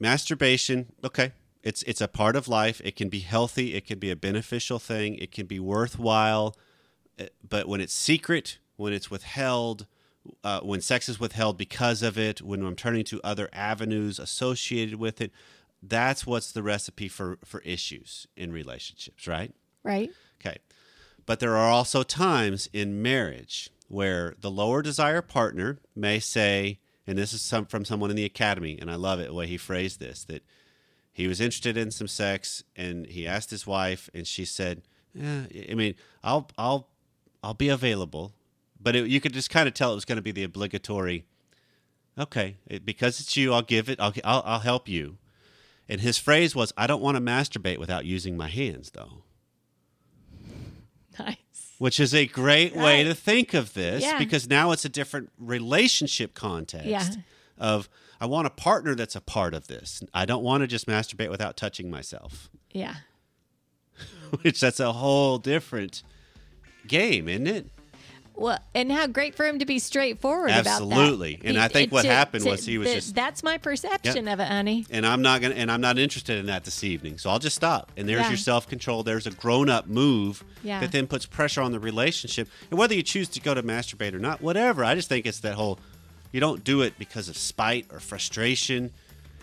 masturbation, 0.01 0.93
okay, 1.05 1.33
it's 1.63 1.83
it's 1.85 2.01
a 2.01 2.09
part 2.09 2.37
of 2.37 2.49
life. 2.49 2.81
It 2.85 2.97
can 2.97 3.09
be 3.09 3.21
healthy, 3.21 3.75
it 3.75 3.87
can 3.87 3.99
be 3.99 4.11
a 4.11 4.17
beneficial 4.17 4.79
thing, 4.79 5.15
it 5.17 5.31
can 5.31 5.47
be 5.47 5.61
worthwhile, 5.61 6.57
eh, 7.19 7.29
but 7.47 7.69
when 7.69 7.81
it's 7.81 7.95
secret, 7.95 8.59
when 8.77 8.93
it's 8.93 9.11
withheld, 9.11 9.87
uh, 10.43 10.61
when 10.61 10.81
sex 10.81 11.09
is 11.09 11.21
withheld 11.21 11.59
because 11.59 12.03
of 12.03 12.19
it, 12.19 12.41
when 12.41 12.65
I'm 12.65 12.77
turning 12.77 13.05
to 13.05 13.21
other 13.23 13.49
avenues 13.53 14.19
associated 14.19 14.97
with 14.97 15.21
it, 15.21 15.31
that's 15.83 16.27
what's 16.27 16.51
the 16.53 16.63
recipe 16.63 17.09
for 17.09 17.39
for 17.45 17.61
issues 17.61 18.27
in 18.37 18.53
relationships, 18.53 19.27
right? 19.27 19.53
Right. 19.83 20.11
Okay. 20.41 20.59
But 21.27 21.41
there 21.41 21.57
are 21.57 21.71
also 21.71 22.03
times 22.03 22.69
in 22.73 23.03
marriage 23.03 23.71
where 23.89 24.35
the 24.41 24.51
lower 24.51 24.83
desire 24.83 25.23
partner 25.23 25.79
may 25.95 26.19
say, 26.19 26.79
and 27.11 27.19
this 27.19 27.33
is 27.33 27.43
some 27.43 27.67
from 27.67 27.85
someone 27.85 28.09
in 28.09 28.15
the 28.15 28.25
academy, 28.25 28.79
and 28.81 28.89
I 28.89 28.95
love 28.95 29.19
it 29.19 29.27
the 29.27 29.35
way 29.35 29.49
he 29.49 29.57
phrased 29.57 29.99
this, 29.99 30.23
that 30.27 30.45
he 31.13 31.27
was 31.27 31.41
interested 31.41 31.77
in 31.77 31.91
some 31.91 32.07
sex 32.07 32.63
and 32.77 33.05
he 33.05 33.27
asked 33.27 33.51
his 33.51 33.67
wife 33.67 34.09
and 34.15 34.25
she 34.25 34.45
said, 34.45 34.83
yeah, 35.13 35.43
I 35.69 35.75
mean, 35.75 35.97
I'll 36.23 36.49
I'll 36.57 36.87
I'll 37.43 37.55
be 37.55 37.69
available. 37.69 38.33
But 38.81 38.95
it, 38.95 39.09
you 39.09 39.21
could 39.21 39.33
just 39.33 39.51
kind 39.51 39.67
of 39.67 39.75
tell 39.75 39.91
it 39.91 39.97
was 39.97 40.05
going 40.05 40.17
to 40.17 40.23
be 40.23 40.31
the 40.31 40.45
obligatory 40.45 41.25
okay, 42.17 42.59
it, 42.69 42.87
because 42.87 43.19
it's 43.19 43.37
you, 43.37 43.53
I'll 43.53 43.63
give 43.63 43.89
it. 43.89 43.99
I'll, 43.99 44.15
I'll 44.23 44.43
I'll 44.47 44.61
help 44.61 44.89
you. 44.89 45.19
And 45.89 46.01
his 46.01 46.17
phrase 46.17 46.55
was, 46.55 46.73
I 46.77 46.87
don't 46.87 47.03
want 47.03 47.17
to 47.17 47.21
masturbate 47.21 47.79
without 47.79 48.05
using 48.05 48.37
my 48.37 48.47
hands 48.47 48.93
though 48.93 49.25
Nice. 51.19 51.37
Which 51.81 51.99
is 51.99 52.13
a 52.15 52.27
great 52.27 52.77
way 52.77 53.03
to 53.03 53.15
think 53.15 53.55
of 53.55 53.73
this 53.73 54.03
Yeah. 54.03 54.19
because 54.19 54.47
now 54.47 54.71
it's 54.71 54.85
a 54.85 54.89
different 54.91 55.31
relationship 55.39 56.35
context 56.35 56.87
Yeah. 56.87 57.09
of 57.57 57.89
I 58.21 58.27
want 58.27 58.47
a 58.47 58.51
partner 58.51 58.95
that's 58.95 59.17
a 59.17 59.21
part 59.23 59.55
of 59.55 59.67
this. 59.67 60.03
I 60.13 60.27
don't 60.27 60.43
want 60.43 60.61
to 60.61 60.67
just 60.67 60.87
masturbate 60.87 61.31
without 61.31 61.57
touching 61.57 61.89
myself, 61.91 62.51
Yeah. 62.71 62.97
which 64.43 64.61
that's 64.61 64.79
a 64.79 64.93
whole 64.93 65.39
different 65.39 66.03
game, 66.87 67.29
isn't 67.31 67.47
it? 67.47 67.71
Well, 68.41 68.59
and 68.75 68.91
how 68.91 69.07
great 69.07 69.35
for 69.35 69.45
him 69.47 69.59
to 69.59 69.67
be 69.67 69.79
straightforward 69.79 70.51
about 70.51 70.65
that. 70.65 70.71
Absolutely. 70.83 71.41
And 71.45 71.59
I 71.59 71.69
think 71.69 71.93
what 71.93 72.05
happened 72.07 72.45
was 72.45 72.65
he 72.65 72.79
was 72.79 72.89
that- 72.89 72.95
just- 72.95 73.15
That's 73.15 73.43
my 73.43 73.59
perception 73.59 74.27
of 74.29 74.41
it, 74.41 74.49
honey. 74.49 74.87
And 74.91 75.07
I'm 75.07 75.21
not 75.21 75.43
gonna 75.43 75.55
and 75.57 75.71
I'm 75.71 75.81
not 75.83 75.99
interested 75.99 76.39
in 76.39 76.47
that 76.47 76.65
this 76.65 76.83
evening. 76.83 77.19
So 77.19 77.29
I'll 77.29 77.39
just 77.39 77.55
stop. 77.57 77.93
And 77.99 78.09
there's 78.09 78.23
Yeah. 78.23 78.29
your 78.31 78.39
self 78.39 78.67
control. 78.67 79.03
There's 79.03 79.27
a 79.27 79.31
grown 79.31 79.69
up 79.69 79.87
move 79.89 80.43
Yeah. 80.65 80.81
that 80.81 80.91
then 80.91 81.07
puts 81.07 81.27
pressure 81.27 81.61
on 81.61 81.73
the 81.73 81.79
relationship. 81.79 82.49
And 82.71 82.79
whether 82.79 82.95
you 82.95 83.03
choose 83.03 83.29
to 83.29 83.41
go 83.41 83.53
to 83.53 83.63
masturbate 83.63 84.15
or 84.15 84.19
not, 84.19 84.41
whatever. 84.41 84.85
I 84.85 84.95
just 84.95 85.09
think 85.11 85.27
it's 85.27 85.41
that 85.41 85.55
whole 85.55 85.79
you 86.33 86.41
don't 86.41 86.65
do 86.65 86.81
it 86.81 86.95
because 86.99 87.29
of 87.29 87.37
spite 87.37 87.87
or 87.93 88.01
frustration. 88.01 88.91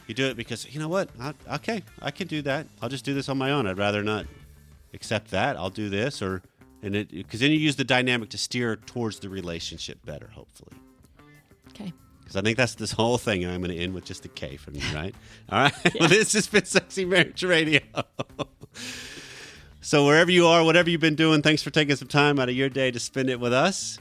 You 0.08 0.16
do 0.16 0.26
it 0.28 0.38
because 0.38 0.66
you 0.74 0.80
know 0.80 0.88
what? 0.88 1.10
I, 1.20 1.34
okay, 1.56 1.84
I 2.02 2.10
can 2.12 2.28
do 2.28 2.42
that. 2.44 2.66
I'll 2.82 2.90
just 2.90 3.06
do 3.06 3.14
this 3.14 3.30
on 3.30 3.38
my 3.38 3.52
own. 3.52 3.68
I'd 3.68 3.78
rather 3.78 4.02
not 4.04 4.26
accept 4.94 5.30
that. 5.32 5.56
I'll 5.58 5.70
do 5.70 5.90
this 5.90 6.22
or 6.22 6.42
and 6.82 6.96
it 6.96 7.12
because 7.12 7.40
then 7.40 7.52
you 7.52 7.58
use 7.58 7.76
the 7.76 7.84
dynamic 7.84 8.30
to 8.30 8.38
steer 8.38 8.76
towards 8.76 9.20
the 9.20 9.30
relationship 9.30 10.06
better, 10.06 10.30
hopefully. 10.34 10.78
Okay. 11.70 11.94
Because 12.20 12.36
I 12.36 12.42
think 12.42 12.58
that's 12.58 12.76
this 12.76 12.92
whole 12.92 13.18
thing. 13.18 13.44
And 13.44 13.54
I'm 13.54 13.62
going 13.62 13.76
to 13.76 13.82
end 13.82 13.94
with 13.94 14.04
just 14.04 14.26
a 14.26 14.28
K 14.28 14.58
from 14.58 14.76
you, 14.76 14.82
right? 14.94 15.16
All 15.50 15.60
right. 15.60 15.74
well, 16.00 16.10
this 16.10 16.34
has 16.34 16.48
been 16.48 16.66
Sexy 16.66 17.06
Marriage 17.06 17.44
Radio. 17.44 17.80
so, 19.82 20.06
wherever 20.06 20.30
you 20.30 20.46
are, 20.48 20.64
whatever 20.64 20.90
you've 20.90 21.02
been 21.02 21.16
doing, 21.16 21.42
thanks 21.42 21.64
for 21.64 21.70
taking 21.70 21.96
some 21.96 22.08
time 22.08 22.40
out 22.40 22.50
of 22.50 22.56
your 22.56 22.70
day 22.70 22.92
to 22.92 23.00
spend 23.00 23.30
it 23.30 23.40
with 23.40 23.54
us. 23.54 23.98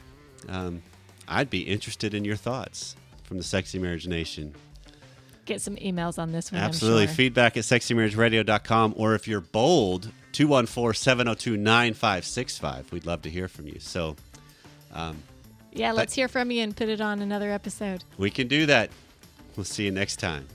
Um, 0.48 0.82
I'd 1.28 1.50
be 1.50 1.62
interested 1.62 2.14
in 2.14 2.24
your 2.24 2.36
thoughts 2.36 2.96
from 3.24 3.36
the 3.36 3.42
Sexy 3.42 3.78
Marriage 3.78 4.06
Nation. 4.06 4.54
Get 5.44 5.60
some 5.60 5.76
emails 5.76 6.18
on 6.18 6.32
this 6.32 6.50
one. 6.50 6.60
I'm 6.60 6.68
Absolutely. 6.68 7.06
sure. 7.06 7.14
Feedback 7.14 7.56
at 7.56 7.62
sexymarriageradio.com. 7.62 8.94
Or 8.96 9.14
if 9.14 9.28
you're 9.28 9.40
bold, 9.40 10.10
214 10.36 10.92
702 11.00 11.56
9565. 11.56 12.92
We'd 12.92 13.06
love 13.06 13.22
to 13.22 13.30
hear 13.30 13.48
from 13.48 13.66
you. 13.66 13.76
So, 13.78 14.16
um, 14.92 15.16
Yeah, 15.72 15.92
let's 15.92 16.12
hear 16.14 16.28
from 16.28 16.50
you 16.50 16.62
and 16.62 16.76
put 16.76 16.90
it 16.90 17.00
on 17.00 17.22
another 17.22 17.50
episode. 17.50 18.04
we 18.18 18.30
can 18.30 18.46
do 18.46 18.66
that. 18.66 18.90
We'll 19.56 19.64
see 19.64 19.86
you 19.86 19.90
next 19.90 20.16
time. 20.16 20.46